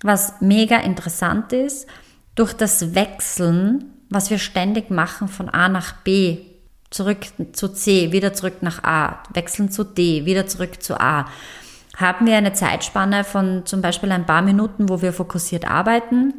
was 0.01 0.41
mega 0.41 0.77
interessant 0.77 1.53
ist, 1.53 1.87
durch 2.33 2.53
das 2.53 2.95
Wechseln, 2.95 3.85
was 4.09 4.31
wir 4.31 4.39
ständig 4.39 4.89
machen 4.89 5.27
von 5.27 5.47
A 5.47 5.69
nach 5.69 5.93
B, 5.97 6.39
zurück 6.91 7.19
zu 7.53 7.69
C, 7.69 8.11
wieder 8.11 8.33
zurück 8.33 8.61
nach 8.61 8.83
A, 8.83 9.23
wechseln 9.33 9.71
zu 9.71 9.83
D, 9.83 10.25
wieder 10.25 10.45
zurück 10.45 10.83
zu 10.83 10.99
A. 10.99 11.25
Haben 11.97 12.27
wir 12.27 12.37
eine 12.37 12.53
Zeitspanne 12.53 13.23
von 13.23 13.65
zum 13.65 13.81
Beispiel 13.81 14.11
ein 14.11 14.25
paar 14.25 14.41
Minuten, 14.41 14.89
wo 14.89 15.01
wir 15.01 15.13
fokussiert 15.13 15.69
arbeiten. 15.69 16.33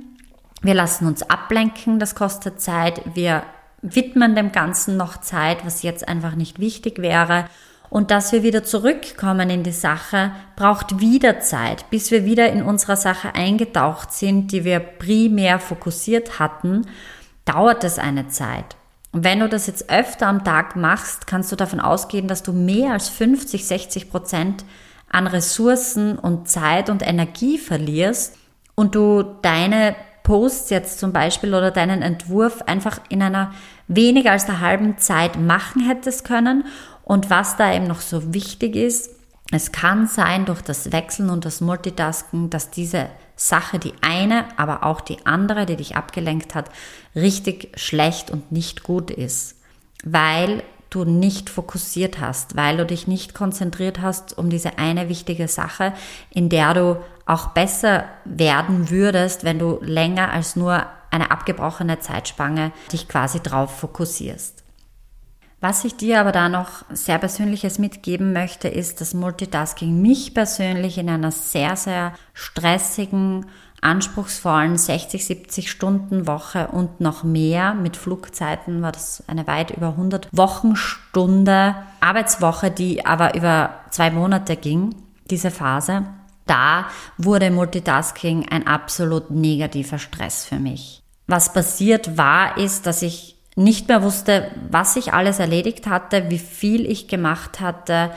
Wir 0.63 0.75
lassen 0.75 1.07
uns 1.07 1.23
ablenken, 1.23 1.99
das 1.99 2.15
kostet 2.15 2.61
Zeit. 2.61 3.03
Wir 3.15 3.43
widmen 3.81 4.37
dem 4.37 4.53
Ganzen 4.53 4.97
noch 4.97 5.19
Zeit, 5.19 5.67
was 5.67 5.83
jetzt 5.83 6.07
einfach 6.07 6.37
nicht 6.37 6.61
wichtig 6.61 6.99
wäre. 7.01 7.47
Und 7.91 8.11
dass 8.11 8.33
wir 8.33 8.43
wieder 8.43 8.65
zurückkommen 8.65 9.51
in 9.51 9.65
die 9.65 9.73
Sache, 9.73 10.33
braucht 10.57 11.01
wieder 11.01 11.41
Zeit, 11.41 11.91
bis 11.91 12.11
wir 12.11 12.25
wieder 12.25 12.51
in 12.51 12.63
unserer 12.63 12.97
Sache 12.97 13.35
eingetaucht 13.35 14.13
sind, 14.13 14.51
die 14.53 14.65
wir 14.65 14.81
primär 14.81 15.59
fokussiert 15.59 16.39
hatten, 16.39 16.87
dauert 17.45 17.85
es 17.85 17.99
eine 17.99 18.29
Zeit. 18.29 18.77
Wenn 19.13 19.41
du 19.41 19.49
das 19.49 19.67
jetzt 19.67 19.91
öfter 19.91 20.27
am 20.27 20.43
Tag 20.43 20.75
machst, 20.75 21.27
kannst 21.27 21.53
du 21.53 21.57
davon 21.57 21.81
ausgehen, 21.81 22.29
dass 22.29 22.43
du 22.43 22.53
mehr 22.53 22.93
als 22.93 23.11
50, 23.11 23.67
60 23.67 24.11
Prozent 24.11 24.65
an 25.11 25.27
Ressourcen 25.27 26.19
und 26.19 26.49
Zeit 26.49 26.89
und 26.89 27.07
Energie 27.07 27.59
verlierst 27.59 28.37
und 28.75 28.95
du 28.95 29.23
deine 29.43 29.95
Posts 30.23 30.71
jetzt 30.71 30.99
zum 30.99 31.13
Beispiel 31.13 31.55
oder 31.55 31.71
deinen 31.71 32.01
Entwurf 32.01 32.63
einfach 32.63 33.01
in 33.11 33.23
einer 33.23 33.53
weniger 33.87 34.33
als 34.33 34.47
der 34.47 34.61
halben 34.61 34.97
Zeit 34.97 35.39
machen 35.39 35.87
hättest 35.87 36.25
können. 36.25 36.65
Und 37.05 37.29
was 37.29 37.57
da 37.57 37.75
eben 37.75 37.87
noch 37.87 38.01
so 38.01 38.33
wichtig 38.33 38.77
ist, 38.77 39.11
es 39.51 39.73
kann 39.73 40.07
sein 40.07 40.47
durch 40.47 40.63
das 40.63 40.93
Wechseln 40.93 41.29
und 41.29 41.45
das 41.45 41.61
Multitasken, 41.61 42.49
dass 42.49 42.71
diese 42.71 43.09
Sache, 43.49 43.79
die 43.79 43.95
eine, 44.03 44.47
aber 44.57 44.85
auch 44.85 45.01
die 45.01 45.27
andere, 45.27 45.67
die 45.67 45.77
dich 45.77 45.97
abgelenkt 45.97 46.55
hat, 46.55 46.71
richtig 47.17 47.73
schlecht 47.75 48.31
und 48.31 48.53
nicht 48.53 48.85
gut 48.85 49.11
ist, 49.11 49.57
weil 50.05 50.63
du 50.91 51.05
nicht 51.05 51.51
fokussiert 51.51 52.21
hast, 52.21 52.55
weil 52.55 52.77
du 52.77 52.87
dich 52.87 53.09
nicht 53.09 53.35
konzentriert 53.35 54.01
hast 54.01 54.39
um 54.39 54.49
diese 54.49 54.79
eine 54.79 55.09
wichtige 55.09 55.49
Sache, 55.49 55.93
in 56.31 56.51
der 56.51 56.75
du 56.75 56.97
auch 57.27 57.49
besser 57.49 58.05
werden 58.25 58.91
würdest, 58.91 59.43
wenn 59.43 59.59
du 59.59 59.79
länger 59.81 60.31
als 60.31 60.55
nur 60.55 60.87
eine 61.11 61.31
abgebrochene 61.31 61.99
Zeitspanne 61.99 62.73
dich 62.93 63.09
quasi 63.09 63.41
drauf 63.41 63.79
fokussierst. 63.81 64.62
Was 65.63 65.85
ich 65.85 65.95
dir 65.95 66.19
aber 66.19 66.33
da 66.33 66.49
noch 66.49 66.85
sehr 66.91 67.19
Persönliches 67.19 67.79
mitgeben 67.79 68.33
möchte, 68.33 68.67
ist, 68.67 69.01
dass 69.01 69.15
Multitasking 69.15 70.03
mich 70.03 70.35
persönlich 70.35 70.99
in 70.99 71.09
einer 71.09 71.31
sehr, 71.31 71.77
sehr 71.77 72.15
stressigen, 72.35 73.47
anspruchsvollen 73.81 74.77
60, 74.77 75.25
70 75.25 75.71
Stunden 75.71 76.27
Woche 76.27 76.67
und 76.67 77.01
noch 77.01 77.23
mehr 77.23 77.75
mit 77.75 77.97
Flugzeiten 77.97 78.83
war 78.83 78.91
das 78.91 79.23
eine 79.29 79.47
weit 79.47 79.71
über 79.71 79.91
100 79.91 80.29
Wochenstunde 80.33 81.77
Arbeitswoche, 82.01 82.73
die 82.73 83.07
aber 83.07 83.37
über 83.37 83.71
zwei 83.91 84.11
Monate 84.11 84.57
ging, 84.57 84.97
diese 85.31 85.53
Phase. 85.53 86.07
Da 86.45 86.87
wurde 87.19 87.53
Multitasking 87.53 88.49
ein 88.49 88.67
absolut 88.67 89.31
negativer 89.31 90.01
Stress 90.01 90.45
für 90.45 90.59
mich. 90.59 91.05
Was 91.29 91.53
passiert 91.53 92.19
war, 92.19 92.59
ist, 92.59 92.87
dass 92.87 93.03
ich 93.03 93.32
nicht 93.55 93.89
mehr 93.89 94.03
wusste, 94.03 94.51
was 94.71 94.97
ich 94.97 95.13
alles 95.13 95.39
erledigt 95.39 95.87
hatte, 95.87 96.31
wie 96.31 96.39
viel 96.39 96.91
ich 96.91 97.09
gemacht 97.09 97.61
hatte. 97.61 98.11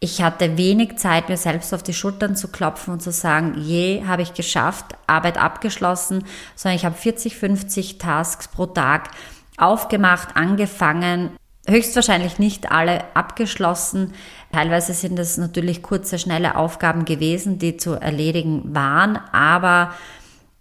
Ich 0.00 0.22
hatte 0.22 0.56
wenig 0.56 0.96
Zeit, 0.96 1.28
mir 1.28 1.36
selbst 1.36 1.72
auf 1.74 1.82
die 1.82 1.92
Schultern 1.92 2.34
zu 2.34 2.48
klopfen 2.48 2.94
und 2.94 3.02
zu 3.02 3.12
sagen, 3.12 3.54
je, 3.58 4.04
habe 4.06 4.22
ich 4.22 4.34
geschafft, 4.34 4.86
Arbeit 5.06 5.38
abgeschlossen, 5.38 6.24
sondern 6.56 6.76
ich 6.76 6.84
habe 6.84 6.96
40, 6.96 7.36
50 7.36 7.98
Tasks 7.98 8.48
pro 8.48 8.66
Tag 8.66 9.10
aufgemacht, 9.58 10.36
angefangen, 10.36 11.30
höchstwahrscheinlich 11.68 12.38
nicht 12.38 12.72
alle 12.72 13.04
abgeschlossen. 13.14 14.14
Teilweise 14.52 14.94
sind 14.94 15.18
es 15.18 15.36
natürlich 15.36 15.82
kurze, 15.82 16.18
schnelle 16.18 16.56
Aufgaben 16.56 17.04
gewesen, 17.04 17.58
die 17.58 17.76
zu 17.76 17.92
erledigen 17.92 18.74
waren, 18.74 19.18
aber 19.32 19.92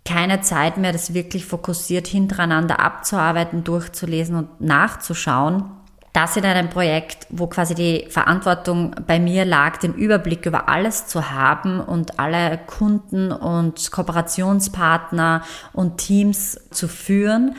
keine 0.10 0.42
Zeit 0.42 0.78
mehr, 0.78 0.92
das 0.92 1.14
wirklich 1.14 1.46
fokussiert 1.46 2.08
hintereinander 2.08 2.80
abzuarbeiten, 2.80 3.64
durchzulesen 3.64 4.36
und 4.36 4.62
nachzuschauen. 4.62 5.72
das 6.12 6.36
in 6.36 6.44
einem 6.44 6.72
Projekt, 6.72 7.28
wo 7.30 7.46
quasi 7.46 7.76
die 7.76 8.08
Verantwortung 8.10 8.96
bei 9.06 9.20
mir 9.20 9.46
lag, 9.46 9.78
den 9.78 9.94
Überblick 9.94 10.48
über 10.48 10.68
alles 10.68 11.06
zu 11.06 11.30
haben 11.30 11.80
und 11.80 12.20
alle 12.20 12.58
Kunden 12.66 13.32
und 13.32 13.92
Kooperationspartner 13.92 15.44
und 15.72 15.98
Teams 16.00 16.60
zu 16.72 16.88
führen. 16.88 17.56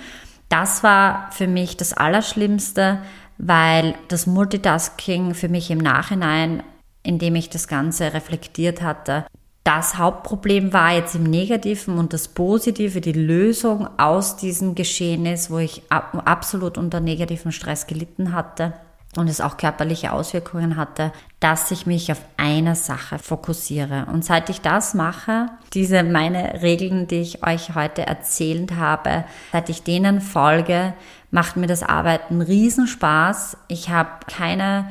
Das 0.49 0.83
war 0.83 1.31
für 1.31 1.47
mich 1.47 1.77
das 1.77 1.93
Allerschlimmste, 1.93 2.99
weil 3.39 3.95
das 4.09 4.27
Multitasking 4.27 5.35
für 5.35 5.49
mich 5.49 5.71
im 5.71 5.79
Nachhinein, 5.79 6.65
indem 7.05 7.37
ich 7.37 7.51
das 7.51 7.69
Ganze 7.69 8.13
reflektiert 8.13 8.83
hatte, 8.83 9.25
das 9.65 9.99
Hauptproblem 9.99 10.73
war 10.73 10.95
jetzt 10.95 11.15
im 11.15 11.25
Negativen 11.25 11.99
und 11.99 12.13
das 12.13 12.29
Positive, 12.29 13.01
die 13.01 13.13
Lösung 13.13 13.89
aus 13.99 14.37
diesem 14.37 14.75
Geschehnis, 14.75 15.51
wo 15.51 15.59
ich 15.59 15.83
absolut 15.91 16.79
unter 16.79 17.01
negativen 17.01 17.53
Stress 17.53 17.87
gelitten 17.87 18.33
hatte 18.33 18.73
und 19.17 19.29
es 19.29 19.41
auch 19.41 19.57
körperliche 19.57 20.13
Auswirkungen 20.13 20.77
hatte, 20.77 21.13
dass 21.41 21.71
ich 21.73 21.85
mich 21.85 22.13
auf 22.13 22.21
eine 22.37 22.75
Sache 22.77 23.19
fokussiere. 23.19 24.07
Und 24.13 24.25
seit 24.25 24.49
ich 24.49 24.61
das 24.61 24.95
mache, 24.95 25.47
diese 25.75 26.05
meine 26.05 26.63
Regeln, 26.63 27.07
die 27.09 27.21
ich 27.21 27.45
euch 27.45 27.75
heute 27.75 28.07
erzählt 28.07 28.77
habe, 28.77 29.25
seit 29.53 29.69
ich 29.69 29.83
denen 29.83 30.21
folge, 30.21 30.95
macht 31.31 31.57
mir 31.57 31.67
das 31.67 31.83
Arbeiten 31.83 32.41
Riesenspaß. 32.41 33.57
Ich 33.69 33.91
habe 33.91 34.11
keine 34.29 34.91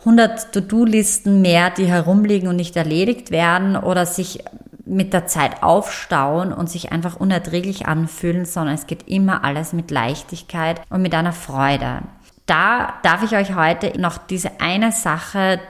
100 0.00 0.52
To-Do-Listen 0.52 1.42
mehr, 1.42 1.70
die 1.70 1.86
herumliegen 1.86 2.48
und 2.48 2.56
nicht 2.56 2.76
erledigt 2.76 3.30
werden 3.30 3.76
oder 3.76 4.06
sich 4.06 4.42
mit 4.86 5.12
der 5.12 5.26
Zeit 5.26 5.62
aufstauen 5.62 6.52
und 6.52 6.68
sich 6.68 6.90
einfach 6.90 7.16
unerträglich 7.16 7.86
anfühlen, 7.86 8.44
sondern 8.44 8.74
es 8.74 8.86
geht 8.86 9.08
immer 9.08 9.44
alles 9.44 9.72
mit 9.72 9.90
Leichtigkeit 9.90 10.80
und 10.90 11.02
mit 11.02 11.14
einer 11.14 11.32
Freude. 11.32 12.02
Da 12.46 12.94
darf 13.02 13.22
ich 13.22 13.36
euch 13.36 13.54
heute 13.54 14.00
noch 14.00 14.18
diese 14.18 14.60
eine 14.60 14.90
Sache, 14.90 15.60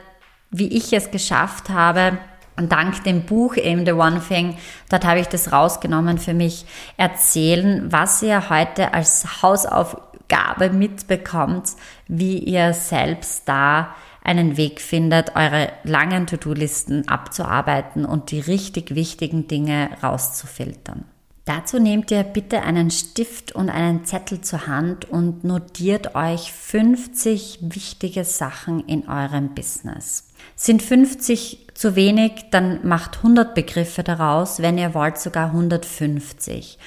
wie 0.49 0.75
ich 0.75 0.91
es 0.93 1.11
geschafft 1.11 1.69
habe, 1.69 2.17
dank 2.57 3.03
dem 3.03 3.25
Buch 3.25 3.55
eben 3.57 3.85
The 3.85 3.93
One 3.93 4.21
Thing, 4.27 4.57
dort 4.89 5.05
habe 5.05 5.19
ich 5.19 5.27
das 5.27 5.51
rausgenommen 5.51 6.17
für 6.17 6.33
mich, 6.33 6.65
erzählen, 6.97 7.91
was 7.91 8.21
ihr 8.21 8.49
heute 8.49 8.93
als 8.93 9.43
Hausaufgabe 9.43 10.69
mitbekommt, 10.69 11.69
wie 12.07 12.39
ihr 12.39 12.73
selbst 12.73 13.47
da 13.47 13.93
einen 14.23 14.57
Weg 14.57 14.81
findet, 14.81 15.35
eure 15.35 15.71
langen 15.83 16.27
To-Do-Listen 16.27 17.07
abzuarbeiten 17.07 18.05
und 18.05 18.31
die 18.31 18.39
richtig 18.39 18.95
wichtigen 18.95 19.47
Dinge 19.47 19.89
rauszufiltern. 20.03 21.05
Dazu 21.45 21.79
nehmt 21.79 22.11
ihr 22.11 22.23
bitte 22.23 22.61
einen 22.61 22.91
Stift 22.91 23.51
und 23.51 23.69
einen 23.69 24.05
Zettel 24.05 24.41
zur 24.41 24.67
Hand 24.67 25.05
und 25.05 25.43
notiert 25.43 26.13
euch 26.15 26.53
50 26.53 27.59
wichtige 27.61 28.23
Sachen 28.23 28.87
in 28.87 29.09
eurem 29.09 29.55
Business. 29.55 30.27
Sind 30.55 30.83
50 30.83 31.67
zu 31.73 31.95
wenig, 31.95 32.45
dann 32.51 32.87
macht 32.87 33.17
100 33.17 33.55
Begriffe 33.55 34.03
daraus, 34.03 34.61
wenn 34.61 34.77
ihr 34.77 34.93
wollt 34.93 35.17
sogar 35.17 35.47
150. 35.47 36.77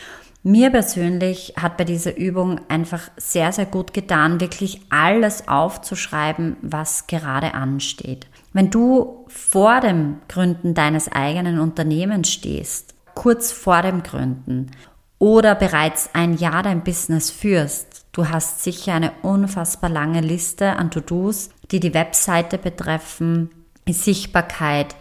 Mir 0.47 0.69
persönlich 0.69 1.55
hat 1.57 1.79
bei 1.79 1.85
dieser 1.85 2.19
Übung 2.19 2.61
einfach 2.69 3.01
sehr, 3.17 3.51
sehr 3.51 3.65
gut 3.65 3.95
getan, 3.95 4.41
wirklich 4.41 4.83
alles 4.91 5.49
aufzuschreiben, 5.49 6.59
was 6.61 7.07
gerade 7.07 7.55
ansteht. 7.55 8.27
Wenn 8.53 8.69
du 8.69 9.25
vor 9.29 9.81
dem 9.81 10.19
Gründen 10.29 10.75
deines 10.75 11.11
eigenen 11.11 11.59
Unternehmens 11.59 12.31
stehst, 12.31 12.95
kurz 13.15 13.53
vor 13.53 13.81
dem 13.81 14.03
Gründen 14.03 14.71
oder 15.19 15.55
bereits 15.55 16.11
ein 16.13 16.37
Jahr 16.37 16.63
dein 16.63 16.85
Business 16.85 17.31
führst, 17.31 18.05
du 18.13 18.29
hast 18.29 18.63
sicher 18.63 18.93
eine 18.93 19.13
unfassbar 19.23 19.89
lange 19.89 20.21
Liste 20.21 20.77
an 20.77 20.91
To-Dos, 20.91 21.49
die 21.71 21.81
die 21.81 21.95
Webseite 21.95 22.59
betreffen, 22.59 23.49
Sichtbarkeit, 23.89 24.95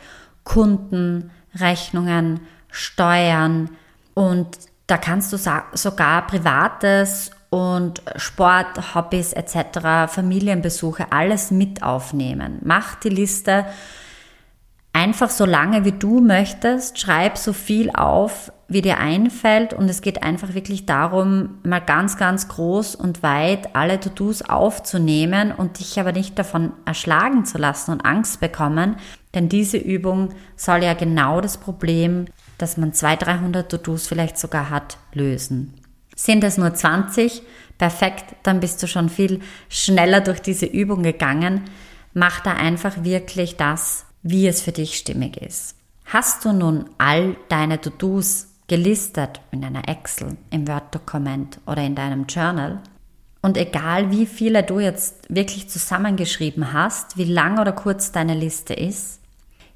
Kunden, 0.45 1.31
Rechnungen, 1.53 2.39
Steuern 2.69 3.71
und 4.13 4.57
da 4.87 4.97
kannst 4.97 5.31
du 5.31 5.37
sogar 5.73 6.27
Privates 6.27 7.31
und 7.49 8.01
Sport, 8.15 8.95
Hobbys 8.95 9.33
etc., 9.33 10.11
Familienbesuche, 10.11 11.11
alles 11.11 11.51
mit 11.51 11.83
aufnehmen. 11.83 12.59
Mach 12.63 12.95
die 12.95 13.09
Liste 13.09 13.65
einfach 14.93 15.29
so 15.29 15.45
lange, 15.45 15.85
wie 15.85 15.91
du 15.91 16.19
möchtest. 16.19 16.99
Schreib 16.99 17.37
so 17.37 17.51
viel 17.51 17.89
auf, 17.91 18.51
wie 18.67 18.81
dir 18.81 18.99
einfällt. 18.99 19.73
Und 19.73 19.89
es 19.89 20.01
geht 20.01 20.23
einfach 20.23 20.53
wirklich 20.53 20.85
darum, 20.85 21.59
mal 21.63 21.79
ganz, 21.79 22.17
ganz 22.17 22.47
groß 22.47 22.95
und 22.95 23.23
weit 23.23 23.75
alle 23.75 23.99
To-Dos 23.99 24.43
aufzunehmen 24.43 25.51
und 25.51 25.79
dich 25.79 25.99
aber 25.99 26.11
nicht 26.11 26.37
davon 26.37 26.73
erschlagen 26.85 27.45
zu 27.45 27.57
lassen 27.57 27.91
und 27.91 28.05
Angst 28.05 28.39
bekommen. 28.39 28.95
Denn 29.33 29.49
diese 29.49 29.77
Übung 29.77 30.29
soll 30.55 30.83
ja 30.83 30.93
genau 30.93 31.41
das 31.41 31.57
Problem 31.57 32.25
dass 32.63 32.77
man 32.77 32.93
200, 32.93 33.27
300 33.27 33.69
To-Dos 33.69 34.07
vielleicht 34.07 34.37
sogar 34.37 34.69
hat, 34.69 34.97
lösen. 35.11 35.73
Sind 36.15 36.45
es 36.45 36.57
nur 36.57 36.73
20? 36.73 37.41
Perfekt, 37.77 38.37
dann 38.43 38.61
bist 38.61 38.81
du 38.81 38.87
schon 38.87 39.09
viel 39.09 39.41
schneller 39.67 40.21
durch 40.21 40.41
diese 40.41 40.65
Übung 40.65 41.03
gegangen. 41.03 41.65
Mach 42.13 42.39
da 42.39 42.53
einfach 42.53 43.03
wirklich 43.03 43.57
das, 43.57 44.05
wie 44.21 44.47
es 44.47 44.61
für 44.61 44.71
dich 44.71 44.97
stimmig 44.97 45.35
ist. 45.35 45.75
Hast 46.05 46.45
du 46.45 46.53
nun 46.53 46.85
all 46.99 47.35
deine 47.49 47.81
To-Dos 47.81 48.47
gelistet 48.67 49.41
in 49.51 49.65
einer 49.65 49.89
Excel, 49.89 50.37
im 50.49 50.65
Word-Dokument 50.65 51.59
oder 51.65 51.81
in 51.83 51.95
deinem 51.95 52.27
Journal? 52.27 52.81
Und 53.41 53.57
egal 53.57 54.09
wie 54.09 54.25
viele 54.25 54.63
du 54.63 54.79
jetzt 54.79 55.15
wirklich 55.27 55.69
zusammengeschrieben 55.69 56.71
hast, 56.71 57.17
wie 57.17 57.25
lang 57.25 57.59
oder 57.59 57.73
kurz 57.73 58.13
deine 58.13 58.35
Liste 58.35 58.73
ist, 58.73 59.19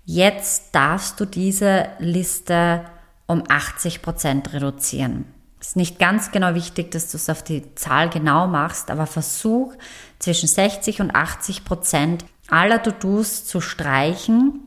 Jetzt 0.10 0.74
darfst 0.74 1.20
du 1.20 1.26
diese 1.26 1.90
Liste 2.00 2.86
um 3.26 3.44
80 3.46 4.02
Prozent 4.02 4.54
reduzieren. 4.54 5.26
Ist 5.60 5.76
nicht 5.76 6.00
ganz 6.00 6.32
genau 6.32 6.56
wichtig, 6.56 6.92
dass 6.92 7.12
du 7.12 7.18
es 7.18 7.30
auf 7.30 7.44
die 7.44 7.76
Zahl 7.76 8.10
genau 8.10 8.48
machst, 8.48 8.90
aber 8.90 9.06
versuch 9.06 9.74
zwischen 10.18 10.48
60 10.48 11.02
und 11.02 11.14
80 11.14 11.66
Prozent 11.66 12.24
aller 12.48 12.82
To-Dos 12.82 13.44
zu 13.44 13.60
streichen, 13.60 14.62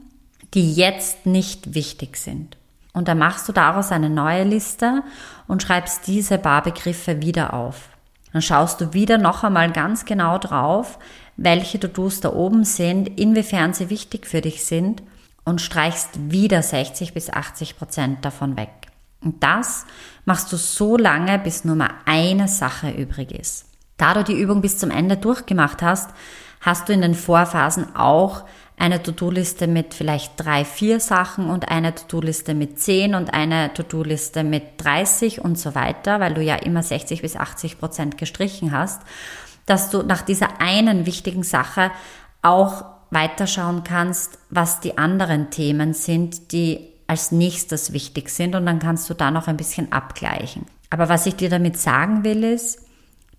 die 0.53 0.75
jetzt 0.75 1.25
nicht 1.25 1.73
wichtig 1.73 2.19
sind. 2.19 2.59
Und 2.93 3.09
dann 3.09 3.19
machst 3.19 3.49
du 3.49 3.53
daraus 3.53 3.93
eine 3.93 4.11
neue 4.11 4.45
Liste 4.45 5.03
und 5.49 5.63
schreibst 5.63 6.07
diese 6.07 6.37
paar 6.37 6.63
Begriffe 6.63 7.23
wieder 7.23 7.55
auf. 7.55 7.89
Dann 8.35 8.43
schaust 8.43 8.83
du 8.83 8.93
wieder 8.93 9.17
noch 9.17 9.43
einmal 9.43 9.73
ganz 9.73 10.05
genau 10.05 10.37
drauf, 10.37 10.99
welche 11.39 11.81
To-Dos 11.81 12.21
da 12.21 12.31
oben 12.31 12.65
sind, 12.65 13.19
inwiefern 13.19 13.73
sie 13.73 13.89
wichtig 13.89 14.27
für 14.27 14.43
dich 14.43 14.67
sind 14.67 15.03
und 15.45 15.61
streichst 15.61 16.11
wieder 16.31 16.63
60 16.63 17.15
bis 17.15 17.31
80 17.31 17.77
Prozent 17.77 18.25
davon 18.25 18.57
weg. 18.57 18.71
Und 19.23 19.43
das 19.43 19.85
machst 20.25 20.53
du 20.53 20.57
so 20.57 20.97
lange, 20.97 21.39
bis 21.39 21.65
nur 21.65 21.77
mal 21.77 21.91
eine 22.07 22.49
Sache 22.49 22.91
übrig 22.91 23.33
ist. 23.33 23.67
Da 23.97 24.15
du 24.15 24.25
die 24.25 24.41
Übung 24.41 24.63
bis 24.63 24.79
zum 24.79 24.91
Ende 24.91 25.17
durchgemacht 25.17 25.83
hast, 25.83 26.11
hast 26.61 26.89
du 26.89 26.93
in 26.93 27.03
den 27.03 27.15
Vorphasen 27.15 27.95
auch 27.97 28.45
eine 28.79 29.03
To-Do-Liste 29.03 29.67
mit 29.67 29.93
vielleicht 29.93 30.33
drei, 30.39 30.65
vier 30.65 31.01
Sachen 31.01 31.51
und 31.51 31.69
eine 31.69 31.95
To-Do-Liste 31.95 32.55
mit 32.55 32.81
zehn 32.81 33.15
und 33.15 33.35
eine 33.35 33.75
To-Do-Liste 33.75 34.43
mit 34.43 34.83
30 34.83 35.45
und 35.45 35.59
so 35.59 35.75
weiter, 35.75 36.19
weil 36.19 36.33
du 36.33 36.43
ja 36.43 36.55
immer 36.55 36.83
60 36.83 37.21
bis 37.21 37.37
80 37.37 37.79
Prozent 37.79 38.17
gestrichen 38.17 38.73
hast, 38.73 39.03
dass 39.67 39.91
du 39.91 40.03
nach 40.03 40.23
dieser 40.23 40.63
einen 40.63 41.05
wichtigen 41.05 41.43
Sache 41.43 41.91
auch 42.41 42.85
weiterschauen 43.11 43.85
kannst, 43.85 44.39
was 44.51 44.81
die 44.81 44.99
anderen 44.99 45.51
Themen 45.51 45.95
sind, 45.95 46.53
die 46.53 46.89
als 47.07 47.33
nächstes 47.33 47.93
wichtig 47.93 48.31
sind 48.31 48.55
und 48.55 48.67
dann 48.67 48.79
kannst 48.79 49.11
du 49.11 49.15
da 49.15 49.31
noch 49.31 49.49
ein 49.49 49.57
bisschen 49.57 49.91
abgleichen. 49.93 50.67
Aber 50.91 51.09
was 51.09 51.27
ich 51.27 51.35
dir 51.35 51.51
damit 51.51 51.77
sagen 51.77 52.25
will 52.25 52.45
ist, 52.45 52.81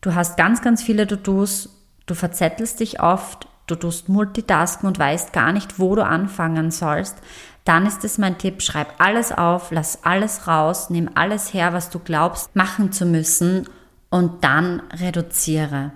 du 0.01 0.13
hast 0.13 0.37
ganz, 0.37 0.61
ganz 0.61 0.83
viele 0.83 1.07
To-Dos, 1.07 1.69
du 2.05 2.13
verzettelst 2.13 2.81
dich 2.81 3.01
oft, 3.01 3.47
du 3.67 3.75
tust 3.75 4.09
Multitasken 4.09 4.87
und 4.87 4.99
weißt 4.99 5.31
gar 5.31 5.53
nicht, 5.53 5.79
wo 5.79 5.95
du 5.95 6.03
anfangen 6.03 6.71
sollst, 6.71 7.17
dann 7.63 7.85
ist 7.85 8.03
es 8.03 8.17
mein 8.17 8.37
Tipp, 8.37 8.61
schreib 8.61 8.95
alles 8.97 9.31
auf, 9.31 9.71
lass 9.71 10.03
alles 10.03 10.47
raus, 10.47 10.89
nimm 10.89 11.09
alles 11.15 11.53
her, 11.53 11.73
was 11.73 11.89
du 11.89 11.99
glaubst 11.99 12.55
machen 12.55 12.91
zu 12.91 13.05
müssen 13.05 13.69
und 14.09 14.43
dann 14.43 14.81
reduziere. 14.99 15.91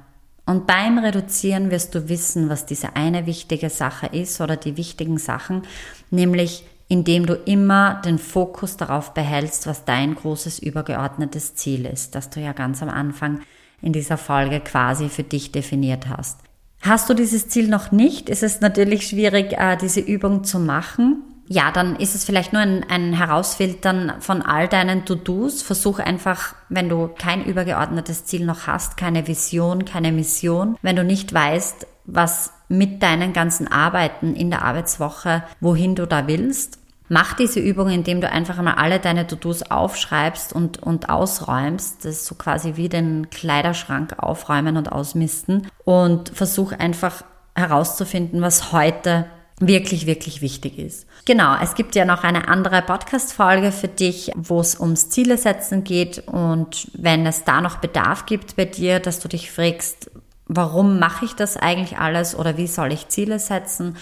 Und 0.46 0.68
beim 0.68 1.00
Reduzieren 1.00 1.72
wirst 1.72 1.96
du 1.96 2.08
wissen, 2.08 2.50
was 2.50 2.66
diese 2.66 2.96
eine 2.96 3.26
wichtige 3.26 3.70
Sache 3.70 4.08
ist 4.08 4.40
oder 4.42 4.58
die 4.58 4.78
wichtigen 4.78 5.18
Sachen, 5.18 5.64
nämlich 6.12 6.64
indem 6.88 7.26
du 7.26 7.34
immer 7.34 8.02
den 8.06 8.20
Fokus 8.20 8.78
darauf 8.78 9.14
behältst, 9.14 9.66
was 9.66 9.86
dein 9.86 10.14
großes 10.14 10.60
übergeordnetes 10.60 11.56
Ziel 11.56 11.86
ist, 11.86 12.14
das 12.14 12.30
du 12.30 12.40
ja 12.40 12.54
ganz 12.54 12.84
am 12.84 12.90
Anfang 12.90 13.42
in 13.82 13.92
dieser 13.92 14.18
Folge 14.18 14.60
quasi 14.60 15.10
für 15.10 15.24
dich 15.24 15.52
definiert 15.52 16.08
hast. 16.08 16.40
Hast 16.82 17.10
du 17.10 17.16
dieses 17.16 17.50
Ziel 17.50 17.68
noch 17.68 17.92
nicht, 17.92 18.30
ist 18.30 18.44
es 18.44 18.62
natürlich 18.62 19.08
schwierig, 19.08 19.54
äh, 19.54 19.76
diese 19.78 20.00
Übung 20.00 20.44
zu 20.44 20.60
machen. 20.60 21.24
Ja, 21.48 21.72
dann 21.72 21.96
ist 21.96 22.16
es 22.16 22.26
vielleicht 22.26 22.54
nur 22.54 22.62
ein, 22.62 22.84
ein 22.90 23.14
Herausfiltern 23.14 24.14
von 24.20 24.42
all 24.42 24.68
deinen 24.68 25.06
To-Dos. 25.06 25.62
Versuch 25.62 26.00
einfach, 26.00 26.56
wenn 26.70 26.90
du 26.90 27.08
kein 27.08 27.46
übergeordnetes 27.46 28.26
Ziel 28.26 28.46
noch 28.46 28.68
hast, 28.68 28.98
keine 28.98 29.28
Vision, 29.28 29.86
keine 29.86 30.12
Mission, 30.12 30.78
wenn 30.82 30.96
du 30.96 31.04
nicht 31.04 31.34
weißt, 31.34 31.88
was 32.06 32.52
mit 32.68 33.04
deinen 33.04 33.34
ganzen 33.34 33.68
Arbeiten 33.68 34.36
in 34.36 34.50
der 34.50 34.64
Arbeitswoche, 34.64 35.44
wohin 35.60 35.96
du 35.96 36.08
da 36.08 36.28
willst, 36.28 36.80
Mach 37.08 37.34
diese 37.34 37.60
Übung, 37.60 37.90
indem 37.90 38.20
du 38.20 38.32
einfach 38.32 38.60
mal 38.62 38.74
alle 38.74 39.00
deine 39.00 39.28
To-Dos 39.28 39.62
aufschreibst 39.64 40.54
und, 40.54 40.82
und 40.82 41.10
ausräumst. 41.10 42.04
Das 42.04 42.16
ist 42.16 42.26
so 42.26 42.34
quasi 42.34 42.78
wie 42.78 42.90
den 42.90 43.30
Kleiderschrank 43.30 44.16
aufräumen 44.18 44.76
und 44.76 44.92
ausmisten. 44.92 45.68
Und 45.84 46.30
versuch 46.30 46.72
einfach 46.72 47.24
herauszufinden, 47.54 48.42
was 48.42 48.72
heute 48.72 49.26
wirklich, 49.60 50.06
wirklich 50.06 50.42
wichtig 50.42 50.78
ist. 50.78 51.08
Genau, 51.26 51.56
es 51.62 51.76
gibt 51.76 51.96
ja 51.96 52.06
noch 52.06 52.24
eine 52.24 52.48
andere 52.48 52.82
Podcast-Folge 52.82 53.72
für 53.72 53.88
dich, 53.88 54.32
wo 54.36 54.60
es 54.60 54.80
ums 54.80 55.10
Ziele 55.10 55.38
setzen 55.38 55.84
geht. 55.84 56.28
Und 56.28 56.90
wenn 56.94 57.26
es 57.26 57.46
da 57.46 57.62
noch 57.62 57.78
Bedarf 57.78 58.26
gibt 58.26 58.56
bei 58.58 58.66
dir, 58.66 59.00
dass 59.00 59.20
du 59.20 59.28
dich 59.28 59.52
fragst, 59.52 60.12
warum 60.48 61.00
mache 61.00 61.26
ich 61.26 61.36
das 61.36 61.58
eigentlich 61.58 61.98
alles 61.98 62.38
oder 62.38 62.58
wie 62.58 62.68
soll 62.68 62.92
ich 62.92 63.08
Ziele 63.08 63.40
setzen 63.40 63.98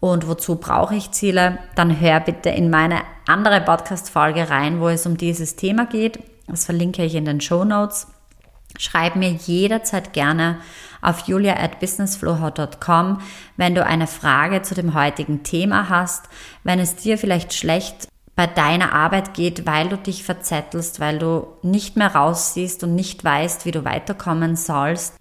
und 0.00 0.26
wozu 0.26 0.56
brauche 0.56 0.96
ich 0.96 1.12
Ziele, 1.12 1.58
dann 1.76 2.00
hör 2.00 2.20
bitte 2.20 2.50
in 2.50 2.70
meine 2.70 3.02
andere 3.26 3.60
Podcast-Folge 3.60 4.50
rein, 4.50 4.80
wo 4.80 4.88
es 4.88 5.06
um 5.06 5.16
dieses 5.16 5.56
Thema 5.56 5.86
geht. 5.86 6.18
Das 6.46 6.64
verlinke 6.64 7.04
ich 7.04 7.14
in 7.14 7.24
den 7.24 7.40
Show 7.40 7.64
Notes. 7.64 8.08
Schreib 8.78 9.16
mir 9.16 9.30
jederzeit 9.30 10.12
gerne 10.12 10.58
auf 11.04 11.20
julia 11.26 11.56
at 11.56 11.80
businessflowhow.com, 11.80 13.20
wenn 13.56 13.74
du 13.74 13.84
eine 13.84 14.06
Frage 14.06 14.62
zu 14.62 14.74
dem 14.74 14.94
heutigen 14.94 15.42
Thema 15.42 15.88
hast, 15.88 16.28
wenn 16.62 16.78
es 16.78 16.96
dir 16.96 17.18
vielleicht 17.18 17.54
schlecht 17.54 18.08
bei 18.36 18.46
deiner 18.46 18.92
Arbeit 18.92 19.34
geht, 19.34 19.66
weil 19.66 19.88
du 19.88 19.96
dich 19.96 20.24
verzettelst, 20.24 21.00
weil 21.00 21.18
du 21.18 21.46
nicht 21.62 21.96
mehr 21.96 22.14
raussiehst 22.14 22.82
und 22.82 22.94
nicht 22.94 23.22
weißt, 23.22 23.64
wie 23.64 23.70
du 23.70 23.84
weiterkommen 23.84 24.56
sollst, 24.56 25.14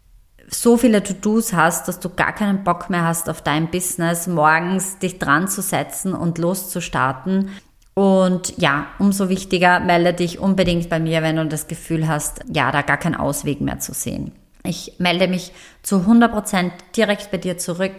so 0.50 0.78
viele 0.78 1.04
To-Dos 1.04 1.54
hast, 1.54 1.88
dass 1.88 2.00
du 2.00 2.10
gar 2.10 2.34
keinen 2.34 2.64
Bock 2.64 2.90
mehr 2.90 3.04
hast 3.04 3.30
auf 3.30 3.42
dein 3.42 3.70
Business, 3.72 4.28
morgens 4.28 5.00
dich 5.00 5.20
dran 5.20 5.48
zu 5.48 5.62
setzen 5.62 6.14
und 6.14 6.38
loszustarten. 6.38 7.50
Und 7.96 8.58
ja, 8.58 8.88
umso 9.00 9.30
wichtiger, 9.30 9.80
melde 9.80 10.14
dich 10.14 10.40
unbedingt 10.40 10.90
bei 10.90 11.00
mir, 11.00 11.22
wenn 11.22 11.36
du 11.36 11.46
das 11.46 11.68
Gefühl 11.68 12.08
hast, 12.08 12.42
ja, 12.52 12.72
da 12.72 12.82
gar 12.82 12.98
keinen 12.98 13.16
Ausweg 13.16 13.62
mehr 13.62 13.80
zu 13.80 13.94
sehen. 13.94 14.32
Ich 14.66 14.94
melde 14.98 15.28
mich 15.28 15.52
zu 15.82 15.98
100% 15.98 16.72
direkt 16.96 17.32
bei 17.32 17.38
dir 17.38 17.58
zurück. 17.58 17.92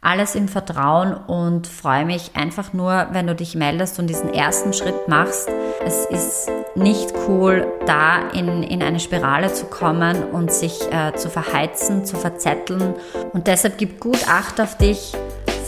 Alles 0.00 0.36
im 0.36 0.48
Vertrauen 0.48 1.12
und 1.12 1.66
freue 1.66 2.06
mich 2.06 2.30
einfach 2.34 2.72
nur, 2.72 3.08
wenn 3.10 3.26
du 3.26 3.34
dich 3.34 3.54
meldest 3.54 3.98
und 3.98 4.06
diesen 4.06 4.32
ersten 4.32 4.72
Schritt 4.72 5.08
machst. 5.08 5.48
Es 5.84 6.06
ist 6.06 6.50
nicht 6.76 7.12
cool, 7.26 7.66
da 7.84 8.28
in, 8.30 8.62
in 8.62 8.82
eine 8.82 9.00
Spirale 9.00 9.52
zu 9.52 9.66
kommen 9.66 10.22
und 10.30 10.52
sich 10.52 10.80
äh, 10.92 11.14
zu 11.14 11.28
verheizen, 11.28 12.04
zu 12.04 12.16
verzetteln. 12.16 12.94
Und 13.32 13.46
deshalb 13.46 13.76
gib 13.76 14.00
gut 14.00 14.28
Acht 14.28 14.60
auf 14.60 14.78
dich, 14.78 15.12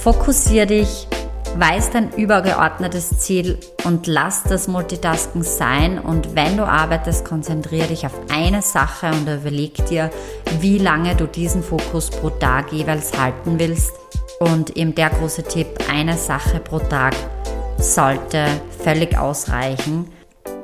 fokussier 0.01 0.67
dich 0.67 1.07
Weiß 1.57 1.91
dein 1.91 2.13
übergeordnetes 2.13 3.19
Ziel 3.19 3.59
und 3.85 4.07
lass 4.07 4.45
das 4.45 4.69
Multitasking 4.69 5.43
sein. 5.43 5.99
Und 5.99 6.35
wenn 6.37 6.57
du 6.57 6.65
arbeitest, 6.65 7.25
konzentriere 7.25 7.89
dich 7.89 8.07
auf 8.07 8.15
eine 8.33 8.63
Sache 8.63 9.09
und 9.09 9.29
überleg 9.29 9.85
dir, 9.87 10.11
wie 10.61 10.79
lange 10.79 11.17
du 11.17 11.27
diesen 11.27 11.63
Fokus 11.63 12.09
pro 12.11 12.31
Tag 12.31 12.73
jeweils 12.73 13.19
halten 13.19 13.59
willst. 13.59 13.93
Und 14.39 14.77
eben 14.77 14.95
der 14.95 15.11
große 15.11 15.43
Tipp, 15.43 15.67
eine 15.91 16.17
Sache 16.17 16.61
pro 16.61 16.79
Tag 16.79 17.15
sollte 17.79 18.47
völlig 18.83 19.19
ausreichen. 19.19 20.11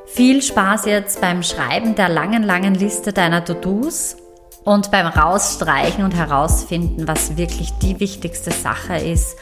Viel 0.05 0.41
Spaß 0.41 0.85
jetzt 0.85 1.19
beim 1.19 1.43
Schreiben 1.43 1.95
der 1.95 2.09
langen, 2.09 2.43
langen 2.43 2.75
Liste 2.75 3.11
deiner 3.11 3.43
To-Dos 3.43 4.15
und 4.63 4.89
beim 4.89 5.05
Rausstreichen 5.05 6.03
und 6.03 6.15
herausfinden, 6.15 7.07
was 7.07 7.37
wirklich 7.37 7.71
die 7.81 7.99
wichtigste 7.99 8.51
Sache 8.51 8.97
ist 8.97 9.37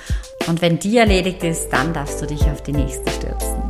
und 0.47 0.61
wenn 0.61 0.79
die 0.79 0.97
erledigt 0.97 1.43
ist, 1.43 1.69
dann 1.69 1.93
darfst 1.93 2.21
du 2.21 2.25
dich 2.25 2.43
auf 2.43 2.61
die 2.61 2.73
nächste 2.73 3.09
stürzen. 3.11 3.63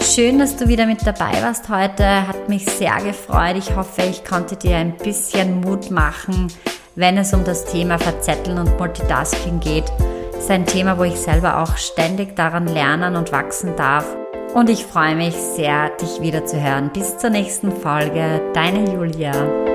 Schön, 0.00 0.38
dass 0.38 0.56
du 0.56 0.68
wieder 0.68 0.86
mit 0.86 1.06
dabei 1.06 1.42
warst 1.42 1.68
heute. 1.68 2.28
Hat 2.28 2.48
mich 2.48 2.66
sehr 2.66 2.96
gefreut. 3.02 3.56
Ich 3.56 3.74
hoffe, 3.74 4.02
ich 4.02 4.24
konnte 4.24 4.54
dir 4.54 4.76
ein 4.76 4.96
bisschen 4.96 5.60
Mut 5.60 5.90
machen, 5.90 6.52
wenn 6.94 7.16
es 7.16 7.32
um 7.32 7.42
das 7.42 7.64
Thema 7.64 7.98
Verzetteln 7.98 8.58
und 8.58 8.78
Multitasking 8.78 9.60
geht. 9.60 9.90
Das 10.32 10.44
ist 10.44 10.50
ein 10.50 10.66
Thema, 10.66 10.98
wo 10.98 11.04
ich 11.04 11.16
selber 11.16 11.62
auch 11.62 11.76
ständig 11.76 12.36
daran 12.36 12.68
lernen 12.68 13.16
und 13.16 13.32
wachsen 13.32 13.74
darf. 13.76 14.06
Und 14.54 14.70
ich 14.70 14.84
freue 14.84 15.16
mich 15.16 15.34
sehr, 15.34 15.88
dich 16.00 16.20
wieder 16.20 16.44
zu 16.44 16.62
hören. 16.62 16.90
Bis 16.92 17.18
zur 17.18 17.30
nächsten 17.30 17.72
Folge. 17.72 18.40
Deine 18.52 18.92
Julia. 18.92 19.73